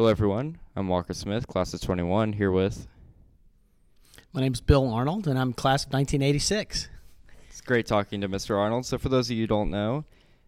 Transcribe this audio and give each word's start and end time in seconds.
Hello, 0.00 0.08
everyone. 0.08 0.58
I'm 0.74 0.88
Walker 0.88 1.12
Smith, 1.12 1.46
class 1.46 1.74
of 1.74 1.82
21, 1.82 2.32
here 2.32 2.50
with. 2.50 2.88
My 4.32 4.40
name's 4.40 4.62
Bill 4.62 4.90
Arnold, 4.90 5.28
and 5.28 5.38
I'm 5.38 5.52
class 5.52 5.84
of 5.84 5.92
1986. 5.92 6.88
It's 7.50 7.60
great 7.60 7.84
talking 7.84 8.22
to 8.22 8.28
Mr. 8.30 8.56
Arnold. 8.56 8.86
So, 8.86 8.96
for 8.96 9.10
those 9.10 9.28
of 9.28 9.36
you 9.36 9.42
who 9.42 9.46
don't 9.46 9.70
know, 9.70 10.06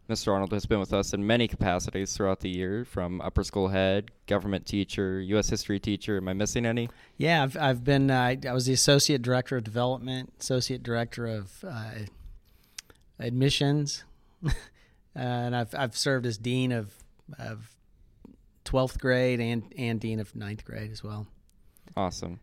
Mr. 0.08 0.32
Arnold 0.32 0.52
has 0.52 0.64
been 0.64 0.80
with 0.80 0.94
us 0.94 1.12
in 1.12 1.26
many 1.26 1.48
capacities 1.48 2.16
throughout 2.16 2.40
the 2.40 2.48
year 2.48 2.86
from 2.86 3.20
upper 3.20 3.44
school 3.44 3.68
head, 3.68 4.10
government 4.26 4.64
teacher, 4.64 5.20
U.S. 5.20 5.50
history 5.50 5.78
teacher. 5.78 6.16
Am 6.16 6.28
I 6.28 6.32
missing 6.32 6.64
any? 6.64 6.88
Yeah, 7.18 7.42
I've, 7.42 7.56
I've 7.58 7.84
been, 7.84 8.10
uh, 8.10 8.36
I 8.48 8.54
was 8.54 8.64
the 8.64 8.72
associate 8.72 9.20
director 9.20 9.58
of 9.58 9.64
development, 9.64 10.32
associate 10.40 10.82
director 10.82 11.26
of 11.26 11.62
uh, 11.62 11.90
admissions, 13.18 14.04
and 15.14 15.54
I've, 15.54 15.74
I've 15.74 15.94
served 15.94 16.24
as 16.24 16.38
dean 16.38 16.72
of, 16.72 16.94
of 17.38 17.76
12th 18.64 18.98
grade 18.98 19.40
and, 19.40 19.72
and 19.76 20.00
dean 20.00 20.20
of 20.20 20.32
9th 20.32 20.64
grade 20.64 20.90
as 20.90 21.02
well. 21.02 21.26
Awesome. 21.96 22.40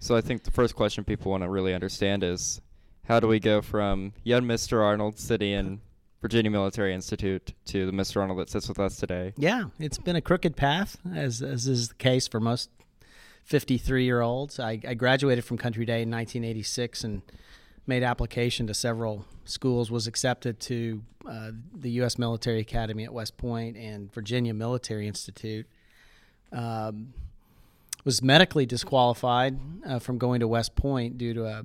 So, 0.00 0.16
I 0.16 0.20
think 0.20 0.42
the 0.42 0.50
first 0.50 0.74
question 0.74 1.04
people 1.04 1.30
want 1.30 1.44
to 1.44 1.48
really 1.48 1.74
understand 1.74 2.24
is 2.24 2.60
how 3.06 3.20
do 3.20 3.28
we 3.28 3.38
go 3.40 3.62
from 3.62 4.12
young 4.24 4.42
Mr. 4.42 4.82
Arnold 4.82 5.18
sitting 5.18 5.52
in 5.52 5.80
Virginia 6.20 6.50
Military 6.50 6.94
Institute 6.94 7.52
to 7.66 7.84
the 7.84 7.92
Mr. 7.92 8.20
Arnold 8.20 8.38
that 8.38 8.48
sits 8.48 8.68
with 8.68 8.78
us 8.78 8.96
today. 8.96 9.34
Yeah, 9.36 9.64
it's 9.80 9.98
been 9.98 10.14
a 10.14 10.20
crooked 10.20 10.56
path, 10.56 10.96
as, 11.12 11.42
as 11.42 11.66
is 11.66 11.88
the 11.88 11.94
case 11.94 12.28
for 12.28 12.38
most 12.38 12.70
53 13.44 14.04
year 14.04 14.20
olds. 14.20 14.60
I, 14.60 14.80
I, 14.86 14.94
graduated 14.94 15.44
from 15.44 15.58
Country 15.58 15.84
Day 15.84 16.02
in 16.02 16.10
1986 16.10 17.02
and 17.02 17.22
made 17.86 18.02
application 18.02 18.66
to 18.68 18.74
several 18.74 19.24
schools, 19.44 19.90
was 19.90 20.06
accepted 20.06 20.60
to 20.60 21.02
uh, 21.28 21.50
the 21.74 21.90
U.S. 21.92 22.18
Military 22.18 22.60
Academy 22.60 23.04
at 23.04 23.12
West 23.12 23.36
Point 23.36 23.76
and 23.76 24.12
Virginia 24.12 24.54
Military 24.54 25.08
Institute. 25.08 25.66
Um, 26.52 27.14
was 28.04 28.20
medically 28.20 28.66
disqualified 28.66 29.58
uh, 29.86 29.98
from 29.98 30.18
going 30.18 30.40
to 30.40 30.48
West 30.48 30.74
Point 30.74 31.18
due 31.18 31.34
to 31.34 31.44
a, 31.44 31.64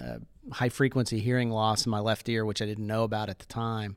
a 0.00 0.20
high 0.52 0.68
frequency 0.68 1.20
hearing 1.20 1.50
loss 1.50 1.86
in 1.86 1.90
my 1.90 2.00
left 2.00 2.28
ear, 2.28 2.44
which 2.44 2.60
I 2.60 2.66
didn't 2.66 2.86
know 2.86 3.04
about 3.04 3.28
at 3.28 3.38
the 3.38 3.46
time. 3.46 3.96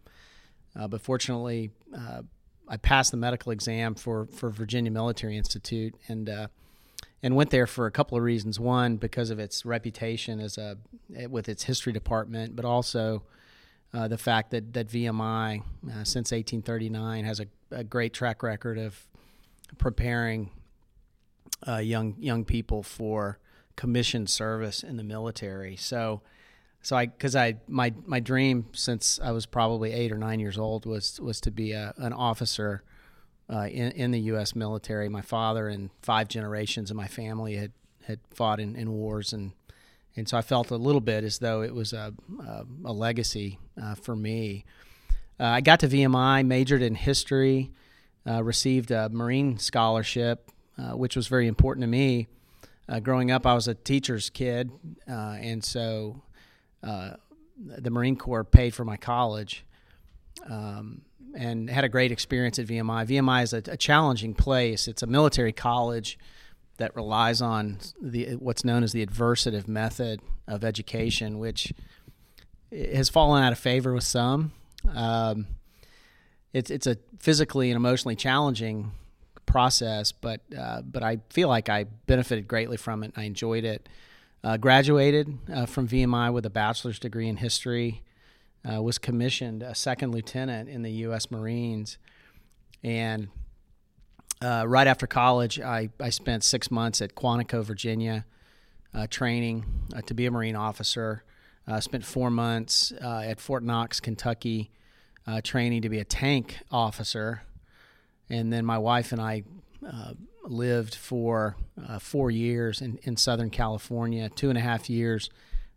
Uh, 0.80 0.88
but 0.88 1.02
fortunately, 1.02 1.72
uh, 1.96 2.22
I 2.68 2.78
passed 2.78 3.12
the 3.12 3.18
medical 3.18 3.52
exam 3.52 3.96
for, 3.96 4.28
for 4.28 4.52
Virginia 4.52 4.92
Military 4.92 5.38
Institute 5.38 5.96
and 6.08 6.30
uh, 6.30 6.48
and 7.22 7.36
went 7.36 7.50
there 7.50 7.68
for 7.68 7.86
a 7.86 7.92
couple 7.92 8.18
of 8.18 8.24
reasons. 8.24 8.60
One, 8.60 8.98
because 8.98 9.30
of 9.30 9.40
its 9.40 9.66
reputation 9.66 10.40
as 10.40 10.58
a 10.58 10.78
with 11.30 11.50
its 11.50 11.64
history 11.64 11.94
department, 11.94 12.56
but 12.56 12.66
also 12.66 13.24
uh, 13.94 14.08
the 14.08 14.18
fact 14.18 14.52
that 14.52 14.74
that 14.74 14.88
VMI 14.88 15.62
uh, 15.62 16.04
since 16.04 16.32
1839 16.32 17.26
has 17.26 17.40
a, 17.40 17.48
a, 17.72 17.84
great 17.84 18.14
track 18.14 18.44
record 18.44 18.78
of 18.78 19.08
preparing 19.78 20.52
uh, 21.68 21.78
young 21.78 22.16
young 22.20 22.46
people 22.46 22.84
for 22.84 23.40
commissioned 23.76 24.30
service 24.30 24.84
in 24.84 24.98
the 24.98 25.04
military. 25.04 25.76
So 25.76 26.22
so 26.82 26.96
I 26.96 27.08
because 27.08 27.36
I 27.36 27.56
my 27.68 27.94
my 28.06 28.20
dream 28.20 28.68
since 28.74 29.20
I 29.22 29.32
was 29.32 29.46
probably 29.46 29.92
eight 29.92 30.12
or 30.12 30.18
nine 30.18 30.40
years 30.40 30.58
old 30.58 30.86
was 30.86 31.20
was 31.20 31.42
to 31.42 31.52
be 31.52 31.72
a, 31.72 31.94
an 31.98 32.14
officer 32.14 32.84
uh, 33.50 33.68
in 33.68 33.92
in 33.92 34.12
the 34.12 34.20
U.S. 34.22 34.56
military. 34.56 35.10
My 35.10 35.22
father 35.22 35.68
and 35.68 35.90
five 36.02 36.28
generations 36.28 36.92
of 36.92 36.98
my 36.98 37.08
family 37.08 37.56
had 37.56 37.72
had 38.06 38.20
fought 38.34 38.60
in, 38.60 38.76
in 38.76 38.92
wars 38.92 39.34
and 39.34 39.52
and 40.16 40.28
so 40.28 40.38
I 40.38 40.42
felt 40.42 40.72
a 40.72 40.76
little 40.76 41.02
bit 41.02 41.24
as 41.24 41.40
though 41.40 41.62
it 41.62 41.74
was 41.74 41.94
a 41.94 42.14
a, 42.46 42.66
a 42.86 42.94
legacy 42.94 43.60
uh, 43.82 43.96
for 43.96 44.16
me. 44.16 44.66
Uh, 45.40 45.46
I 45.46 45.62
got 45.62 45.80
to 45.82 45.88
VMI, 45.88 46.46
majored 46.46 46.82
in 46.82 46.96
history, 46.96 47.72
uh, 48.28 48.44
received 48.44 48.92
a 48.92 49.08
Marine 49.10 49.58
scholarship, 49.58 50.52
uh, 50.78 50.98
which 50.98 51.16
was 51.16 51.28
very 51.28 51.48
important 51.48 51.84
to 51.84 51.88
me. 51.88 52.28
Uh, 52.90 53.00
growing 53.00 53.32
up, 53.32 53.46
I 53.46 53.54
was 53.54 53.68
a 53.68 53.76
teacher's 53.76 54.30
kid, 54.30 54.70
and 55.08 55.64
so 55.64 56.22
the 56.82 57.90
Marine 57.90 58.16
Corps 58.16 58.44
paid 58.44 58.74
for 58.74 58.84
my 58.84 58.98
college, 58.98 59.64
um, 60.50 61.02
and 61.36 61.70
had 61.70 61.84
a 61.84 61.90
great 61.90 62.12
experience 62.12 62.60
at 62.60 62.68
VMI. 62.68 63.08
VMI 63.08 63.44
is 63.44 63.54
a, 63.54 63.64
a, 63.68 63.78
challenging 63.78 64.34
place. 64.34 64.88
It's 64.88 65.04
a 65.04 65.08
military 65.08 65.54
college 65.54 66.18
that 66.78 66.96
relies 66.96 67.42
on 67.42 67.78
the 68.02 68.36
what's 68.36 68.64
known 68.64 68.84
as 68.84 68.94
the 68.94 69.06
adversative 69.06 69.68
method 69.68 70.22
of 70.48 70.64
education, 70.64 71.38
which 71.40 71.74
has 72.72 73.10
fallen 73.10 73.44
out 73.44 73.52
of 73.52 73.60
favor 73.60 73.94
with 73.94 74.04
some. 74.04 74.54
Um, 74.94 75.48
it's 76.54 76.72
it's 76.72 76.88
a 76.88 76.98
physically 77.20 77.70
and 77.70 77.76
emotionally 77.76 78.16
challenging 78.16 78.92
process, 79.46 80.12
but 80.12 80.42
uh, 80.58 80.82
but 80.82 81.04
I 81.04 81.20
feel 81.30 81.50
like 81.50 81.70
I 81.70 81.84
benefited 81.84 82.48
greatly 82.48 82.78
from 82.78 83.04
it. 83.04 83.14
I 83.16 83.24
enjoyed 83.24 83.66
it. 83.66 83.90
Uh, 84.42 84.56
graduated 84.56 85.38
uh, 85.54 85.66
from 85.66 85.86
VMI 85.86 86.32
with 86.32 86.46
a 86.46 86.50
bachelor's 86.50 86.98
degree 86.98 87.28
in 87.28 87.36
history. 87.36 88.04
Uh, 88.68 88.82
was 88.82 88.98
commissioned 88.98 89.64
a 89.64 89.74
second 89.74 90.12
lieutenant 90.12 90.68
in 90.68 90.82
the 90.82 90.92
U.S. 90.92 91.32
Marines, 91.32 91.98
and 92.84 93.30
uh, 94.42 94.66
right 94.68 94.86
after 94.86 95.08
college, 95.08 95.60
I, 95.60 95.90
I 96.00 96.10
spent 96.10 96.44
six 96.44 96.70
months 96.70 97.02
at 97.02 97.16
Quantico, 97.16 97.64
Virginia, 97.64 98.26
uh, 98.94 99.08
training 99.10 99.66
uh, 99.96 100.02
to 100.02 100.14
be 100.14 100.26
a 100.26 100.32
Marine 100.32 100.58
officer. 100.58 101.24
I 101.68 101.80
spent 101.80 102.04
four 102.04 102.30
months 102.30 102.92
at 103.00 103.40
Fort 103.40 103.64
Knox, 103.64 104.00
Kentucky, 104.00 104.72
training 105.44 105.84
to 105.84 105.90
be 105.90 106.00
a 106.00 106.06
tank 106.06 106.58
officer, 106.72 107.44
and 108.30 108.52
then 108.52 108.66
my 108.66 108.80
wife 108.80 109.12
and 109.12 109.22
I 109.22 109.44
lived 110.50 110.96
for 110.96 111.56
uh, 111.88 112.00
four 112.00 112.32
years 112.32 112.82
in, 112.82 113.00
in 113.04 113.16
Southern 113.18 113.50
California, 113.50 114.30
two 114.30 114.50
and 114.50 114.58
a 114.58 114.62
half 114.62 114.90
years 114.90 115.30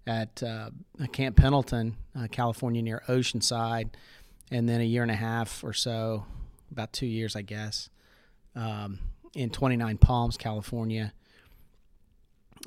at 0.06 0.42
uh, 0.42 0.70
Camp 1.12 1.36
Pendleton, 1.36 1.96
uh, 2.18 2.26
California, 2.30 2.82
near 2.82 3.02
Oceanside, 3.08 3.90
and 4.50 4.68
then 4.68 4.80
a 4.80 4.84
year 4.84 5.02
and 5.02 5.10
a 5.10 5.16
half 5.16 5.62
or 5.64 5.72
so, 5.72 6.24
about 6.70 6.92
two 6.92 7.06
years, 7.06 7.36
I 7.36 7.42
guess, 7.42 7.88
um, 8.56 8.98
in 9.34 9.50
29 9.50 9.98
Palms, 9.98 10.36
California, 10.36 11.12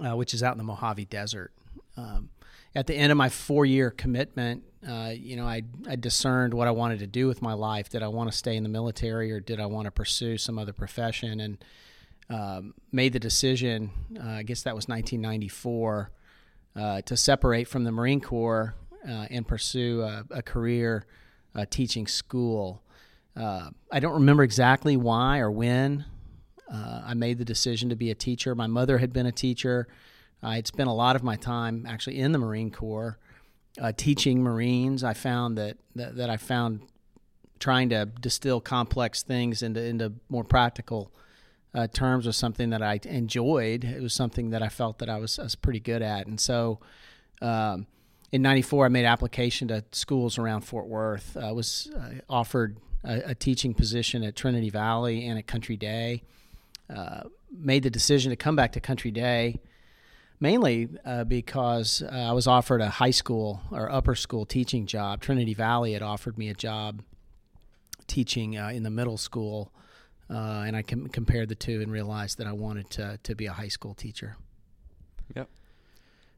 uh, 0.05 0.15
which 0.15 0.33
is 0.33 0.43
out 0.43 0.53
in 0.53 0.57
the 0.57 0.63
Mojave 0.63 1.05
Desert. 1.05 1.51
Um, 1.97 2.29
at 2.73 2.87
the 2.87 2.95
end 2.95 3.11
of 3.11 3.17
my 3.17 3.29
four 3.29 3.65
year 3.65 3.89
commitment, 3.89 4.63
uh, 4.87 5.11
you 5.15 5.35
know, 5.35 5.45
I, 5.45 5.63
I 5.87 5.95
discerned 5.95 6.53
what 6.53 6.67
I 6.67 6.71
wanted 6.71 6.99
to 6.99 7.07
do 7.07 7.27
with 7.27 7.41
my 7.41 7.53
life. 7.53 7.89
Did 7.89 8.03
I 8.03 8.07
want 8.07 8.31
to 8.31 8.37
stay 8.37 8.55
in 8.55 8.63
the 8.63 8.69
military 8.69 9.31
or 9.31 9.39
did 9.39 9.59
I 9.59 9.65
want 9.65 9.85
to 9.85 9.91
pursue 9.91 10.37
some 10.37 10.59
other 10.59 10.73
profession? 10.73 11.39
And 11.39 11.63
um, 12.29 12.73
made 12.91 13.13
the 13.13 13.19
decision, 13.19 13.91
uh, 14.19 14.29
I 14.29 14.43
guess 14.43 14.63
that 14.63 14.75
was 14.75 14.87
1994, 14.87 16.11
uh, 16.75 17.01
to 17.01 17.15
separate 17.15 17.67
from 17.67 17.83
the 17.83 17.91
Marine 17.91 18.21
Corps 18.21 18.75
uh, 19.07 19.27
and 19.29 19.47
pursue 19.47 20.01
a, 20.01 20.25
a 20.31 20.41
career 20.41 21.05
teaching 21.69 22.05
school. 22.05 22.83
Uh, 23.35 23.69
I 23.89 24.01
don't 24.01 24.13
remember 24.13 24.43
exactly 24.43 24.97
why 24.97 25.39
or 25.39 25.49
when 25.49 26.03
uh, 26.69 27.01
I 27.05 27.13
made 27.13 27.37
the 27.37 27.45
decision 27.45 27.89
to 27.89 27.95
be 27.95 28.11
a 28.11 28.15
teacher. 28.15 28.53
My 28.55 28.67
mother 28.67 28.97
had 28.97 29.13
been 29.13 29.25
a 29.25 29.31
teacher. 29.31 29.87
I 30.43 30.55
had 30.55 30.67
spent 30.67 30.89
a 30.89 30.93
lot 30.93 31.15
of 31.15 31.23
my 31.23 31.37
time 31.37 31.85
actually 31.87 32.19
in 32.19 32.33
the 32.33 32.39
Marine 32.39 32.71
Corps 32.71 33.17
teaching 33.95 34.43
Marines. 34.43 35.01
I 35.01 35.13
found 35.13 35.57
that, 35.57 35.77
that, 35.95 36.17
that 36.17 36.29
I 36.29 36.35
found 36.35 36.81
trying 37.59 37.89
to 37.89 38.05
distill 38.05 38.59
complex 38.59 39.23
things 39.23 39.63
into 39.63 39.81
into 39.81 40.13
more 40.29 40.43
practical 40.43 41.11
uh, 41.75 41.87
terms 41.87 42.25
was 42.25 42.37
something 42.37 42.69
that 42.71 42.81
I 42.81 42.99
enjoyed. 43.03 43.83
It 43.83 44.01
was 44.01 44.13
something 44.13 44.51
that 44.51 44.63
I 44.63 44.69
felt 44.69 44.99
that 44.99 45.09
I 45.09 45.17
was, 45.17 45.37
I 45.37 45.43
was 45.43 45.55
pretty 45.55 45.79
good 45.79 46.01
at. 46.01 46.25
And 46.25 46.39
so 46.39 46.79
um, 47.41 47.87
in 48.31 48.41
94, 48.41 48.85
I 48.85 48.89
made 48.89 49.05
application 49.05 49.67
to 49.67 49.83
schools 49.91 50.37
around 50.37 50.61
Fort 50.61 50.87
Worth. 50.87 51.37
I 51.37 51.51
was 51.51 51.91
uh, 51.95 52.21
offered 52.29 52.77
a, 53.03 53.31
a, 53.31 53.35
teaching 53.35 53.73
position 53.73 54.23
at 54.23 54.35
Trinity 54.35 54.69
Valley 54.69 55.27
and 55.27 55.37
at 55.37 55.47
Country 55.47 55.75
Day. 55.75 56.23
Uh, 56.93 57.23
made 57.51 57.83
the 57.83 57.89
decision 57.89 58.29
to 58.29 58.35
come 58.35 58.55
back 58.55 58.71
to 58.73 58.79
Country 58.79 59.11
Day 59.11 59.59
mainly 60.39 60.89
uh, 61.05 61.23
because 61.23 62.01
uh, 62.03 62.07
I 62.07 62.31
was 62.33 62.47
offered 62.47 62.81
a 62.81 62.89
high 62.89 63.11
school 63.11 63.61
or 63.71 63.91
upper 63.91 64.15
school 64.15 64.45
teaching 64.45 64.85
job. 64.85 65.21
Trinity 65.21 65.53
Valley 65.53 65.93
had 65.93 66.01
offered 66.01 66.37
me 66.37 66.49
a 66.49 66.53
job 66.53 67.01
teaching 68.07 68.57
uh, 68.57 68.69
in 68.69 68.83
the 68.83 68.89
middle 68.89 69.17
school 69.17 69.71
uh, 70.29 70.63
and 70.65 70.75
I 70.75 70.81
com- 70.81 71.07
compared 71.07 71.49
the 71.49 71.55
two 71.55 71.81
and 71.81 71.91
realized 71.91 72.37
that 72.37 72.47
I 72.47 72.53
wanted 72.53 72.89
to 72.91 73.19
to 73.23 73.35
be 73.35 73.45
a 73.45 73.53
high 73.53 73.67
school 73.67 73.93
teacher. 73.93 74.37
Yep. 75.35 75.49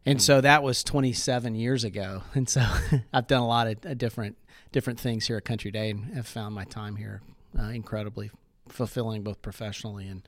And 0.05 0.21
so 0.21 0.39
that 0.39 0.63
was 0.63 0.85
27 0.85 1.55
years 1.55 1.83
ago, 1.83 2.23
and 2.33 2.47
so 2.47 2.65
I've 3.13 3.27
done 3.27 3.41
a 3.41 3.47
lot 3.47 3.67
of 3.67 3.85
uh, 3.85 3.93
different 3.93 4.37
different 4.71 4.99
things 4.99 5.27
here 5.27 5.37
at 5.37 5.45
Country 5.45 5.71
Day, 5.71 5.89
and 5.91 6.13
have 6.15 6.27
found 6.27 6.55
my 6.55 6.65
time 6.65 6.95
here 6.95 7.21
uh, 7.57 7.69
incredibly 7.69 8.31
fulfilling, 8.69 9.23
both 9.23 9.41
professionally 9.41 10.07
and 10.07 10.27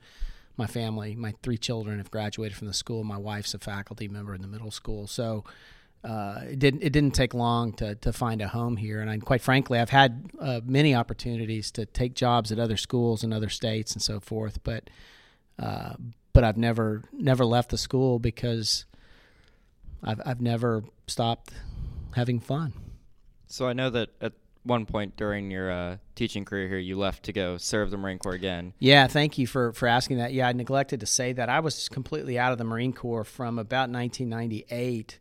my 0.56 0.66
family. 0.66 1.14
My 1.14 1.34
three 1.42 1.58
children 1.58 1.98
have 1.98 2.10
graduated 2.10 2.56
from 2.56 2.66
the 2.66 2.74
school. 2.74 3.04
My 3.04 3.18
wife's 3.18 3.54
a 3.54 3.58
faculty 3.58 4.08
member 4.08 4.34
in 4.34 4.42
the 4.42 4.48
middle 4.48 4.70
school, 4.70 5.06
so 5.06 5.44
uh, 6.02 6.40
it 6.50 6.58
didn't 6.58 6.82
it 6.82 6.90
didn't 6.90 7.14
take 7.14 7.34
long 7.34 7.72
to 7.74 7.94
to 7.96 8.12
find 8.12 8.40
a 8.40 8.48
home 8.48 8.76
here, 8.76 9.00
and 9.00 9.10
I, 9.10 9.18
quite 9.18 9.42
frankly, 9.42 9.78
I've 9.78 9.90
had 9.90 10.30
uh, 10.40 10.60
many 10.64 10.94
opportunities 10.94 11.70
to 11.72 11.84
take 11.84 12.14
jobs 12.14 12.50
at 12.50 12.58
other 12.58 12.78
schools 12.78 13.22
in 13.22 13.32
other 13.32 13.50
states 13.50 13.92
and 13.92 14.00
so 14.00 14.18
forth, 14.18 14.62
but 14.64 14.88
uh, 15.58 15.94
but 16.32 16.42
I've 16.42 16.56
never 16.56 17.02
never 17.12 17.44
left 17.44 17.70
the 17.70 17.76
school 17.76 18.18
because 18.18 18.86
I've 20.02 20.20
I've 20.24 20.40
never 20.40 20.84
stopped 21.06 21.52
having 22.14 22.40
fun. 22.40 22.72
So 23.46 23.68
I 23.68 23.74
know 23.74 23.90
that 23.90 24.08
at 24.22 24.32
one 24.62 24.86
point 24.86 25.16
during 25.16 25.50
your 25.50 25.70
uh, 25.70 25.96
teaching 26.14 26.46
career 26.46 26.68
here, 26.68 26.78
you 26.78 26.96
left 26.96 27.24
to 27.24 27.32
go 27.32 27.58
serve 27.58 27.90
the 27.90 27.96
Marine 27.98 28.18
Corps 28.18 28.34
again. 28.34 28.72
Yeah, 28.78 29.06
thank 29.06 29.36
you 29.36 29.46
for 29.46 29.74
for 29.74 29.86
asking 29.86 30.16
that. 30.16 30.32
Yeah, 30.32 30.48
I 30.48 30.52
neglected 30.54 31.00
to 31.00 31.06
say 31.06 31.34
that 31.34 31.50
I 31.50 31.60
was 31.60 31.90
completely 31.90 32.38
out 32.38 32.52
of 32.52 32.58
the 32.58 32.64
Marine 32.64 32.94
Corps 32.94 33.24
from 33.24 33.58
about 33.58 33.90
1998 33.90 35.18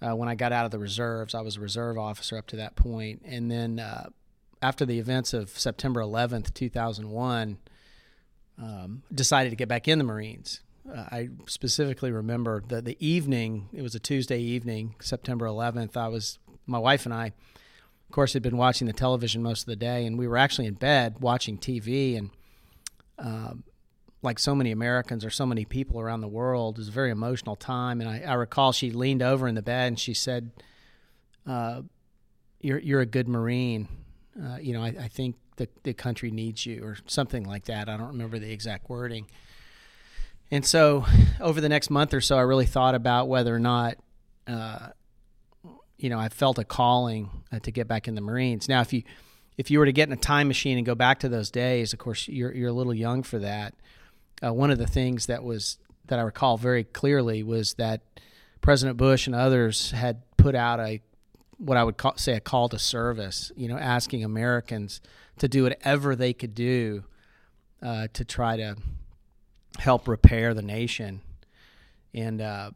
uh, 0.00 0.14
when 0.14 0.28
I 0.28 0.34
got 0.34 0.52
out 0.52 0.64
of 0.64 0.70
the 0.70 0.78
reserves. 0.78 1.34
I 1.34 1.40
was 1.40 1.56
a 1.56 1.60
reserve 1.60 1.98
officer 1.98 2.36
up 2.36 2.46
to 2.48 2.56
that 2.56 2.76
point, 2.76 3.22
and 3.24 3.50
then 3.50 3.78
uh, 3.78 4.08
after 4.62 4.84
the 4.84 4.98
events 4.98 5.32
of 5.32 5.50
September 5.50 6.00
11th, 6.00 6.54
2001, 6.54 7.58
um, 8.58 9.02
decided 9.14 9.50
to 9.50 9.56
get 9.56 9.68
back 9.68 9.86
in 9.86 9.98
the 9.98 10.04
Marines. 10.04 10.60
Uh, 10.90 11.04
I 11.10 11.28
specifically 11.46 12.12
remember 12.12 12.62
that 12.68 12.84
the 12.84 12.96
evening. 13.06 13.68
It 13.72 13.82
was 13.82 13.94
a 13.94 14.00
Tuesday 14.00 14.40
evening, 14.40 14.94
September 15.00 15.46
11th. 15.46 15.96
I 15.96 16.08
was 16.08 16.38
my 16.66 16.78
wife 16.78 17.04
and 17.06 17.14
I, 17.14 17.26
of 17.26 18.12
course, 18.12 18.32
had 18.32 18.42
been 18.42 18.56
watching 18.56 18.86
the 18.86 18.92
television 18.92 19.42
most 19.42 19.62
of 19.62 19.66
the 19.66 19.76
day, 19.76 20.06
and 20.06 20.18
we 20.18 20.28
were 20.28 20.36
actually 20.36 20.66
in 20.66 20.74
bed 20.74 21.16
watching 21.20 21.58
TV 21.58 22.16
and. 22.16 22.30
Um, 23.18 23.64
like 24.26 24.38
so 24.38 24.54
many 24.54 24.72
Americans 24.72 25.24
or 25.24 25.30
so 25.30 25.46
many 25.46 25.64
people 25.64 25.98
around 25.98 26.20
the 26.20 26.28
world, 26.28 26.76
it 26.76 26.80
was 26.80 26.88
a 26.88 26.92
very 26.92 27.10
emotional 27.10 27.56
time. 27.56 28.00
And 28.02 28.10
I, 28.10 28.20
I 28.20 28.34
recall 28.34 28.72
she 28.72 28.90
leaned 28.90 29.22
over 29.22 29.48
in 29.48 29.54
the 29.54 29.62
bed 29.62 29.88
and 29.88 29.98
she 29.98 30.12
said, 30.12 30.50
uh, 31.46 31.82
"You're 32.60 32.78
you're 32.78 33.00
a 33.00 33.06
good 33.06 33.28
Marine. 33.28 33.88
Uh, 34.38 34.56
you 34.56 34.74
know, 34.74 34.82
I, 34.82 34.88
I 34.88 35.08
think 35.08 35.36
the 35.56 35.68
the 35.84 35.94
country 35.94 36.30
needs 36.30 36.66
you, 36.66 36.84
or 36.84 36.98
something 37.06 37.44
like 37.44 37.64
that. 37.66 37.88
I 37.88 37.96
don't 37.96 38.08
remember 38.08 38.38
the 38.38 38.52
exact 38.52 38.90
wording." 38.90 39.26
And 40.50 40.64
so, 40.64 41.06
over 41.40 41.60
the 41.60 41.68
next 41.68 41.88
month 41.88 42.12
or 42.12 42.20
so, 42.20 42.36
I 42.36 42.42
really 42.42 42.66
thought 42.66 42.94
about 42.94 43.28
whether 43.28 43.54
or 43.54 43.58
not, 43.58 43.96
uh, 44.46 44.90
you 45.96 46.10
know, 46.10 46.18
I 46.18 46.28
felt 46.28 46.58
a 46.58 46.64
calling 46.64 47.30
uh, 47.50 47.60
to 47.60 47.70
get 47.72 47.88
back 47.88 48.06
in 48.06 48.14
the 48.14 48.20
Marines. 48.20 48.68
Now, 48.68 48.80
if 48.80 48.92
you 48.92 49.04
if 49.56 49.70
you 49.70 49.78
were 49.78 49.86
to 49.86 49.92
get 49.92 50.08
in 50.08 50.12
a 50.12 50.20
time 50.20 50.48
machine 50.48 50.76
and 50.76 50.84
go 50.84 50.94
back 50.94 51.20
to 51.20 51.28
those 51.28 51.50
days, 51.50 51.92
of 51.92 52.00
course, 52.00 52.28
you're 52.28 52.52
you're 52.52 52.70
a 52.70 52.72
little 52.72 52.94
young 52.94 53.22
for 53.22 53.38
that 53.38 53.74
uh, 54.44 54.52
one 54.52 54.70
of 54.70 54.78
the 54.78 54.86
things 54.86 55.26
that 55.26 55.42
was 55.42 55.78
that 56.06 56.18
I 56.18 56.22
recall 56.22 56.56
very 56.56 56.84
clearly 56.84 57.42
was 57.42 57.74
that 57.74 58.02
President 58.60 58.96
Bush 58.96 59.26
and 59.26 59.34
others 59.34 59.90
had 59.90 60.22
put 60.36 60.54
out 60.54 60.80
a 60.80 61.00
what 61.58 61.76
I 61.76 61.84
would 61.84 61.96
call, 61.96 62.16
say 62.16 62.34
a 62.34 62.40
call 62.40 62.68
to 62.68 62.78
service, 62.78 63.50
you 63.56 63.68
know, 63.68 63.78
asking 63.78 64.24
Americans 64.24 65.00
to 65.38 65.48
do 65.48 65.62
whatever 65.62 66.14
they 66.14 66.32
could 66.32 66.54
do 66.54 67.04
uh, 67.82 68.08
to 68.12 68.24
try 68.24 68.56
to 68.56 68.76
help 69.78 70.08
repair 70.08 70.54
the 70.54 70.62
nation, 70.62 71.20
and 72.14 72.40
uh, 72.40 72.70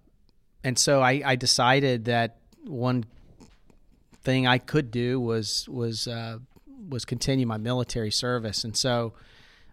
and 0.65 0.79
so 0.79 1.01
I, 1.01 1.23
I, 1.25 1.37
decided 1.37 2.07
that 2.07 2.37
one 2.65 3.05
thing 4.23 4.47
I 4.47 4.59
could 4.59 4.91
do 4.91 5.21
was 5.21 5.69
was 5.69 6.07
uh, 6.07 6.39
was 6.89 7.05
continue 7.05 7.47
my 7.47 7.57
military 7.57 8.11
service, 8.11 8.65
and 8.65 8.77
so 8.77 9.15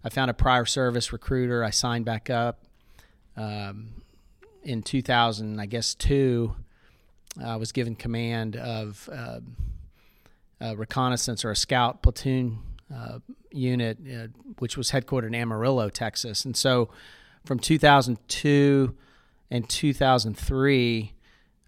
I 0.08 0.10
found 0.10 0.32
a 0.32 0.34
prior 0.34 0.64
service 0.64 1.12
recruiter. 1.12 1.66
I 1.66 1.70
signed 1.70 2.06
back 2.06 2.30
up 2.30 2.64
um, 3.36 3.90
in 4.64 4.82
2000, 4.82 5.60
I 5.60 5.66
guess 5.66 5.94
two. 5.94 6.56
I 7.44 7.58
was 7.58 7.74
given 7.74 7.94
command 7.94 8.56
of 8.56 9.10
uh, 9.12 9.42
a 10.62 10.78
reconnaissance 10.78 11.44
or 11.44 11.52
a 11.52 11.58
scout 11.58 12.02
platoon 12.02 12.60
uh, 12.90 13.20
unit, 13.52 13.98
uh, 14.10 14.28
which 14.60 14.78
was 14.78 14.92
headquartered 14.92 15.28
in 15.28 15.36
Amarillo, 15.36 15.90
Texas. 15.90 16.46
And 16.46 16.56
so, 16.56 16.88
from 17.44 17.60
2002 17.60 18.96
and 19.52 19.68
2003, 19.68 21.14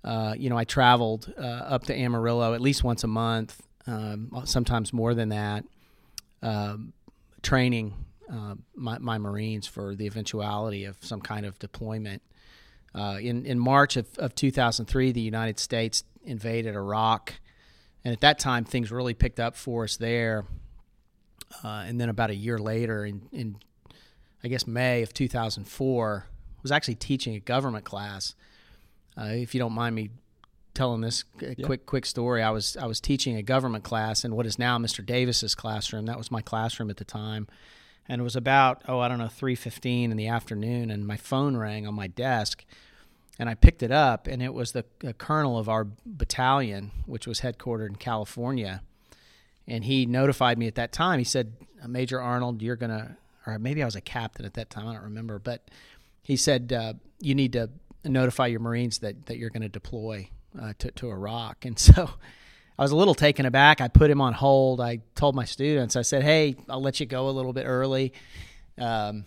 uh, 0.05 0.33
you 0.37 0.49
know, 0.49 0.57
I 0.57 0.63
traveled 0.63 1.33
uh, 1.37 1.41
up 1.41 1.83
to 1.87 1.93
Amarillo 1.93 2.53
at 2.53 2.61
least 2.61 2.85
once 2.85 3.03
a 3.03 3.07
month, 3.07 3.61
um, 3.85 4.31
sometimes 4.45 4.93
more 4.93 5.13
than 5.13 5.27
that, 5.27 5.65
um, 6.41 6.93
training 7.41 8.05
uh, 8.31 8.55
my, 8.75 8.97
my, 8.99 9.17
Marines 9.17 9.67
for 9.67 9.95
the 9.95 10.05
eventuality 10.05 10.85
of 10.85 10.97
some 11.01 11.21
kind 11.21 11.45
of 11.45 11.57
deployment. 11.59 12.21
Uh, 12.93 13.17
in, 13.19 13.45
in 13.45 13.59
March 13.59 13.97
of, 13.97 14.07
of 14.17 14.35
2003, 14.35 15.11
the 15.11 15.21
United 15.21 15.59
States 15.59 16.03
invaded 16.23 16.75
Iraq. 16.75 17.33
And 18.03 18.13
at 18.13 18.21
that 18.21 18.39
time, 18.39 18.65
things 18.65 18.91
really 18.91 19.13
picked 19.13 19.39
up 19.39 19.55
for 19.55 19.83
us 19.83 19.97
there. 19.97 20.45
Uh, 21.63 21.83
and 21.87 21.99
then 21.99 22.09
about 22.09 22.29
a 22.29 22.35
year 22.35 22.59
later, 22.59 23.05
in, 23.05 23.27
in 23.31 23.57
I 24.43 24.47
guess 24.47 24.67
May 24.67 25.01
of 25.01 25.13
2004, 25.13 26.25
I 26.27 26.61
was 26.61 26.71
actually 26.71 26.95
teaching 26.95 27.35
a 27.35 27.39
government 27.39 27.85
class. 27.85 28.35
Uh, 29.17 29.25
if 29.25 29.53
you 29.53 29.59
don't 29.59 29.73
mind 29.73 29.95
me 29.95 30.11
telling 30.75 31.01
this 31.01 31.25
yeah. 31.41 31.53
quick 31.63 31.85
quick 31.85 32.05
story, 32.05 32.43
I 32.43 32.51
was 32.51 32.77
I 32.77 32.85
was 32.85 33.01
teaching 33.01 33.35
a 33.35 33.41
government 33.41 33.83
class 33.83 34.23
in 34.23 34.35
what 34.35 34.45
is 34.45 34.59
now 34.59 34.77
Mr. 34.77 35.05
Davis's 35.05 35.55
classroom. 35.55 36.05
That 36.05 36.17
was 36.17 36.31
my 36.31 36.41
classroom 36.41 36.89
at 36.89 36.97
the 36.97 37.05
time 37.05 37.47
and 38.09 38.19
it 38.19 38.23
was 38.23 38.35
about 38.35 38.81
oh 38.87 38.99
I 38.99 39.07
don't 39.07 39.19
know 39.19 39.25
3:15 39.25 40.11
in 40.11 40.17
the 40.17 40.27
afternoon 40.27 40.89
and 40.89 41.07
my 41.07 41.15
phone 41.15 41.55
rang 41.55 41.87
on 41.87 41.93
my 41.93 42.07
desk 42.07 42.65
and 43.37 43.47
I 43.47 43.53
picked 43.53 43.83
it 43.83 43.91
up 43.91 44.27
and 44.27 44.43
it 44.43 44.53
was 44.53 44.73
the 44.73 44.83
colonel 45.17 45.57
of 45.57 45.69
our 45.69 45.87
battalion 46.05 46.91
which 47.05 47.27
was 47.27 47.41
headquartered 47.41 47.89
in 47.89 47.95
California 47.95 48.81
and 49.67 49.85
he 49.85 50.07
notified 50.07 50.57
me 50.57 50.65
at 50.65 50.75
that 50.75 50.91
time. 50.91 51.19
He 51.19 51.25
said 51.25 51.53
Major 51.87 52.19
Arnold 52.19 52.61
you're 52.61 52.75
going 52.75 52.89
to 52.89 53.15
or 53.45 53.57
maybe 53.59 53.81
I 53.81 53.85
was 53.85 53.95
a 53.95 54.01
captain 54.01 54.45
at 54.45 54.55
that 54.55 54.69
time 54.69 54.87
I 54.87 54.93
don't 54.93 55.03
remember 55.03 55.39
but 55.39 55.69
he 56.23 56.35
said 56.35 56.73
uh, 56.73 56.93
you 57.19 57.35
need 57.35 57.53
to 57.53 57.69
notify 58.03 58.47
your 58.47 58.59
Marines 58.59 58.99
that 58.99 59.27
that 59.27 59.37
you're 59.37 59.49
going 59.49 59.61
to 59.61 59.69
deploy 59.69 60.29
uh, 60.59 60.73
to 60.79 60.91
to 60.91 61.09
Iraq. 61.09 61.65
And 61.65 61.77
so 61.87 62.11
I 62.79 62.81
was 62.81 62.91
a 62.91 62.95
little 62.95 63.13
taken 63.13 63.45
aback. 63.45 63.81
I 63.81 63.89
put 63.89 64.09
him 64.09 64.21
on 64.21 64.31
hold. 64.31 64.79
I 64.79 65.01
told 65.13 65.35
my 65.35 65.43
students, 65.43 65.97
I 65.97 66.01
said, 66.01 66.23
"Hey, 66.23 66.55
I'll 66.69 66.81
let 66.81 67.01
you 67.01 67.05
go 67.05 67.27
a 67.27 67.31
little 67.31 67.51
bit 67.51 67.65
early." 67.65 68.13
Um, 68.77 69.25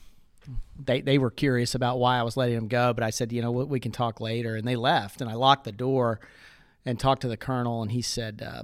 they 0.82 1.02
they 1.02 1.18
were 1.18 1.30
curious 1.30 1.74
about 1.74 1.98
why 1.98 2.16
I 2.16 2.22
was 2.22 2.34
letting 2.34 2.54
them 2.54 2.66
go, 2.66 2.94
but 2.94 3.04
I 3.04 3.10
said, 3.10 3.30
"You 3.30 3.42
know, 3.42 3.52
we 3.52 3.78
can 3.78 3.92
talk 3.92 4.22
later." 4.22 4.56
And 4.56 4.66
they 4.66 4.74
left, 4.74 5.20
and 5.20 5.28
I 5.28 5.34
locked 5.34 5.64
the 5.64 5.72
door 5.72 6.18
and 6.86 6.98
talked 6.98 7.20
to 7.22 7.28
the 7.28 7.36
colonel, 7.36 7.82
and 7.82 7.92
he 7.92 8.00
said, 8.00 8.42
uh, 8.42 8.62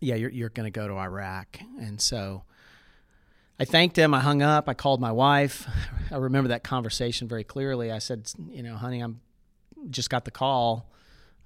"Yeah, 0.00 0.16
you're 0.16 0.30
you're 0.30 0.48
going 0.48 0.66
to 0.66 0.76
go 0.76 0.88
to 0.88 0.94
Iraq." 0.94 1.60
And 1.78 2.00
so 2.00 2.42
I 3.60 3.66
thanked 3.66 3.96
him. 3.96 4.14
I 4.14 4.20
hung 4.20 4.42
up. 4.42 4.68
I 4.68 4.74
called 4.74 5.00
my 5.00 5.12
wife. 5.12 5.68
I 6.10 6.16
remember 6.16 6.48
that 6.48 6.64
conversation 6.64 7.28
very 7.28 7.44
clearly. 7.44 7.92
I 7.92 8.00
said, 8.00 8.32
"You 8.50 8.64
know, 8.64 8.74
honey, 8.74 9.00
I'm 9.00 9.20
just 9.90 10.10
got 10.10 10.24
the 10.24 10.32
call." 10.32 10.90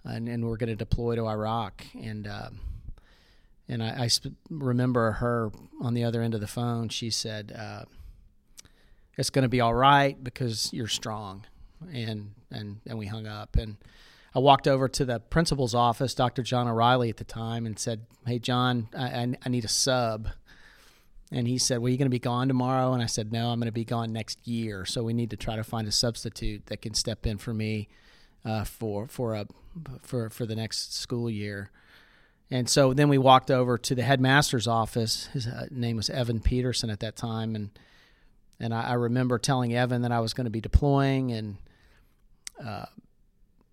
And, 0.05 0.29
and 0.29 0.45
we're 0.45 0.57
going 0.57 0.69
to 0.69 0.77
deploy 0.77 1.17
to 1.17 1.27
Iraq. 1.27 1.85
And 2.01 2.27
uh, 2.27 2.51
and 3.69 3.83
I, 3.83 4.05
I 4.05 4.07
sp- 4.09 4.39
remember 4.51 5.13
her 5.13 5.51
on 5.81 5.95
the 5.95 6.05
other 6.05 6.23
end 6.23 6.35
of 6.35 6.41
the 6.41 6.47
phone. 6.47 6.89
She 6.89 7.11
said, 7.11 7.53
uh, 7.57 7.85
"It's 9.17 9.31
going 9.31 9.43
to 9.43 9.49
be 9.49 9.61
all 9.61 9.75
right 9.75 10.23
because 10.23 10.73
you're 10.73 10.89
strong." 10.89 11.45
And 11.93 12.33
and 12.51 12.81
and 12.87 12.99
we 12.99 13.07
hung 13.07 13.27
up. 13.27 13.57
And 13.57 13.77
I 14.35 14.39
walked 14.39 14.67
over 14.67 14.89
to 14.89 15.05
the 15.05 15.21
principal's 15.21 15.75
office, 15.75 16.15
Dr. 16.15 16.43
John 16.43 16.69
O'Reilly 16.69 17.11
at 17.11 17.19
the 17.19 17.25
time, 17.25 17.67
and 17.67 17.79
said, 17.79 18.07
"Hey, 18.27 18.39
John, 18.39 18.89
I, 18.97 19.35
I, 19.45 19.49
need 19.49 19.65
a 19.65 19.69
sub." 19.69 20.29
And 21.31 21.47
he 21.47 21.59
said, 21.59 21.81
Well, 21.81 21.91
you 21.91 21.99
going 21.99 22.07
to 22.07 22.11
be 22.11 22.19
gone 22.19 22.49
tomorrow? 22.49 22.95
And 22.95 23.03
I 23.03 23.07
said, 23.07 23.33
No, 23.33 23.51
I'm 23.51 23.61
going 23.61 23.67
to 23.67 23.73
be 23.73 23.85
gone 23.85 24.13
next 24.13 24.47
year. 24.49 24.87
So 24.87 25.03
we 25.03 25.13
need 25.13 25.31
to 25.31 25.37
try 25.37 25.57
to 25.57 25.65
find 25.65 25.87
a 25.87 25.93
substitute 25.93 26.67
that 26.67 26.81
can 26.81 26.95
step 26.95 27.27
in 27.27 27.37
for 27.37 27.53
me 27.53 27.89
uh, 28.45 28.65
for 28.65 29.09
for 29.09 29.35
a 29.35 29.47
for 30.03 30.31
for 30.31 30.47
the 30.47 30.57
next 30.57 30.95
school 30.95 31.31
year. 31.31 31.71
And 32.51 32.69
so 32.69 32.95
then 32.95 33.09
we 33.09 33.19
walked 33.19 33.51
over 33.51 33.77
to 33.77 33.95
the 33.95 34.03
headmaster's 34.03 34.67
office. 34.67 35.27
His 35.35 35.47
uh, 35.47 35.67
name 35.71 35.97
was 35.97 36.09
Evan 36.09 36.41
Peterson 36.41 36.89
at 36.89 37.01
that 37.01 37.15
time, 37.17 37.55
and 37.55 37.71
and 38.59 38.73
I, 38.75 38.91
I 38.91 38.93
remember 38.95 39.39
telling 39.39 39.75
Evan 39.75 40.03
that 40.03 40.13
I 40.13 40.21
was 40.21 40.33
going 40.33 40.47
to 40.47 40.51
be 40.51 40.61
deploying, 40.61 41.31
and 41.33 41.59
uh, 42.65 42.87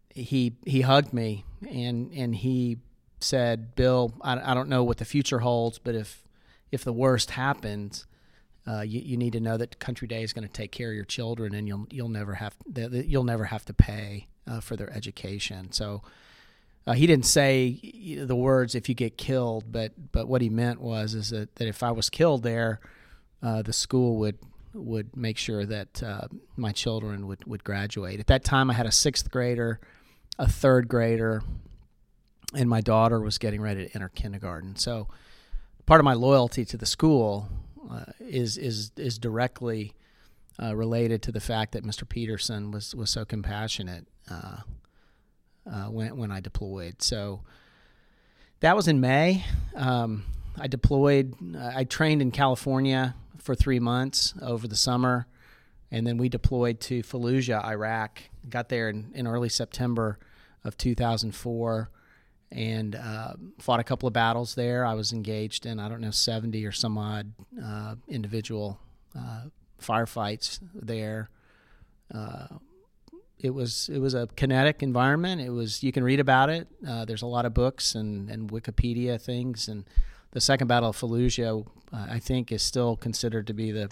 he 0.10 0.58
he 0.66 0.82
hugged 0.82 1.14
me 1.14 1.46
and 1.70 2.12
and 2.14 2.36
he 2.36 2.78
said, 3.20 3.76
"Bill, 3.76 4.14
I, 4.22 4.52
I 4.52 4.54
don't 4.54 4.70
know 4.70 4.84
what 4.84 4.98
the 4.98 5.06
future 5.06 5.40
holds, 5.40 5.80
but 5.80 5.96
if 5.96 6.24
if 6.72 6.84
the 6.84 6.94
worst 6.94 7.32
happens." 7.32 8.06
Uh, 8.68 8.82
you, 8.82 9.00
you 9.00 9.16
need 9.16 9.34
to 9.34 9.40
know 9.40 9.58
that 9.58 9.78
Country 9.78 10.08
Day 10.08 10.24
is 10.24 10.34
going 10.34 10.48
to 10.48 10.52
take 10.52 10.72
care 10.72 10.90
of 10.90 10.96
your 10.96 11.06
children, 11.06 11.54
and 11.54 11.68
you'll 11.68 11.86
you'll 11.92 12.10
never 12.10 12.34
have 12.34 12.56
you'll 12.76 13.24
never 13.24 13.46
have 13.46 13.64
to 13.66 13.74
pay 13.76 14.26
uh, 14.48 14.60
for 14.60 14.76
their 14.76 14.92
education. 14.94 15.72
So 15.72 16.02
uh, 16.88 16.94
he 16.94 17.08
didn't 17.08 17.26
say 17.26 17.80
the 18.18 18.36
words 18.36 18.76
"if 18.76 18.88
you 18.90 18.96
get 18.96 19.18
killed," 19.18 19.72
but 19.72 19.94
but 20.12 20.28
what 20.28 20.42
he 20.42 20.50
meant 20.50 20.80
was 20.82 21.16
is 21.16 21.30
that, 21.32 21.56
that 21.56 21.68
if 21.68 21.82
I 21.82 21.92
was 21.92 22.10
killed 22.10 22.44
there, 22.44 22.80
uh, 23.42 23.62
the 23.62 23.74
school 23.74 24.18
would 24.18 24.38
would 24.74 25.16
make 25.16 25.38
sure 25.38 25.66
that 25.66 26.04
uh, 26.04 26.28
my 26.58 26.72
children 26.72 27.28
would 27.28 27.46
would 27.46 27.64
graduate. 27.64 28.20
At 28.20 28.28
that 28.28 28.44
time, 28.44 28.70
I 28.70 28.74
had 28.74 28.86
a 28.86 28.92
sixth 28.92 29.32
grader, 29.32 29.80
a 30.38 30.48
third 30.48 30.88
grader, 30.88 31.42
and 32.54 32.70
my 32.70 32.82
daughter 32.82 33.20
was 33.20 33.38
getting 33.38 33.62
ready 33.62 33.88
to 33.88 33.96
enter 33.96 34.10
kindergarten. 34.10 34.76
So 34.76 35.08
part 35.86 36.00
of 36.00 36.06
my 36.06 36.14
loyalty 36.14 36.66
to 36.66 36.78
the 36.78 36.86
school 36.86 37.50
uh, 37.90 38.06
is 38.20 38.58
is 38.58 38.92
is 38.96 39.18
directly 39.18 39.94
uh, 40.62 40.76
related 40.76 41.22
to 41.24 41.32
the 41.32 41.40
fact 41.40 41.74
that 41.74 41.84
Mr. 41.84 42.08
Peterson 42.08 42.72
was 42.72 42.96
was 42.96 43.10
so 43.10 43.26
compassionate 43.26 44.08
uh, 44.30 44.58
uh, 45.70 45.86
when 45.86 46.18
when 46.18 46.32
I 46.32 46.40
deployed. 46.40 47.02
So 47.02 47.42
that 48.62 48.76
was 48.76 48.88
in 48.88 49.00
May. 49.00 49.46
Um, 49.76 50.26
I 50.58 50.68
deployed. 50.68 51.36
I 51.58 51.84
trained 51.84 52.22
in 52.22 52.32
California 52.32 53.16
for 53.38 53.56
three 53.56 53.80
months 53.80 54.34
over 54.42 54.68
the 54.68 54.76
summer, 54.76 55.28
and 55.92 56.08
then 56.08 56.18
we 56.18 56.30
deployed 56.30 56.80
to 56.82 57.04
Fallujah, 57.04 57.64
Iraq. 57.64 58.22
Got 58.50 58.70
there 58.70 58.90
in, 58.90 59.12
in 59.14 59.28
early 59.28 59.50
September 59.50 60.18
of 60.64 60.78
2004 60.78 61.90
and 62.52 62.96
uh, 62.96 63.34
fought 63.60 63.80
a 63.80 63.84
couple 63.84 64.08
of 64.08 64.14
battles 64.14 64.56
there. 64.56 64.86
I 64.86 64.94
was 64.94 65.14
engaged 65.14 65.66
in 65.66 65.80
I 65.80 65.90
don't 65.90 66.02
know 66.02 66.12
70 66.12 66.66
or 66.66 66.72
some 66.72 66.98
odd 66.98 67.34
uh, 67.64 67.96
individual 68.08 68.80
uh, 69.18 69.44
firefights 69.82 70.60
there. 70.74 71.30
Uh, 72.14 72.48
it 73.40 73.54
was 73.54 73.90
it 73.90 74.00
was 74.00 74.14
a 74.14 74.28
kinetic 74.36 74.82
environment. 74.82 75.42
It 75.42 75.50
was 75.50 75.84
you 75.84 75.92
can 75.92 76.04
read 76.04 76.20
about 76.20 76.50
it. 76.50 76.68
Uh, 76.88 77.06
there's 77.06 77.22
a 77.22 77.28
lot 77.28 77.46
of 77.46 77.54
books 77.54 77.96
and, 77.96 78.30
and 78.30 78.50
Wikipedia 78.50 79.22
things. 79.22 79.68
And 79.68 79.86
the 80.32 80.42
Second 80.42 80.68
Battle 80.68 80.90
of 80.90 80.98
Fallujah, 80.98 81.66
uh, 81.94 82.08
I 82.10 82.20
think, 82.20 82.52
is 82.52 82.64
still 82.64 82.96
considered 82.96 83.48
to 83.48 83.54
be 83.54 83.72
the 83.72 83.90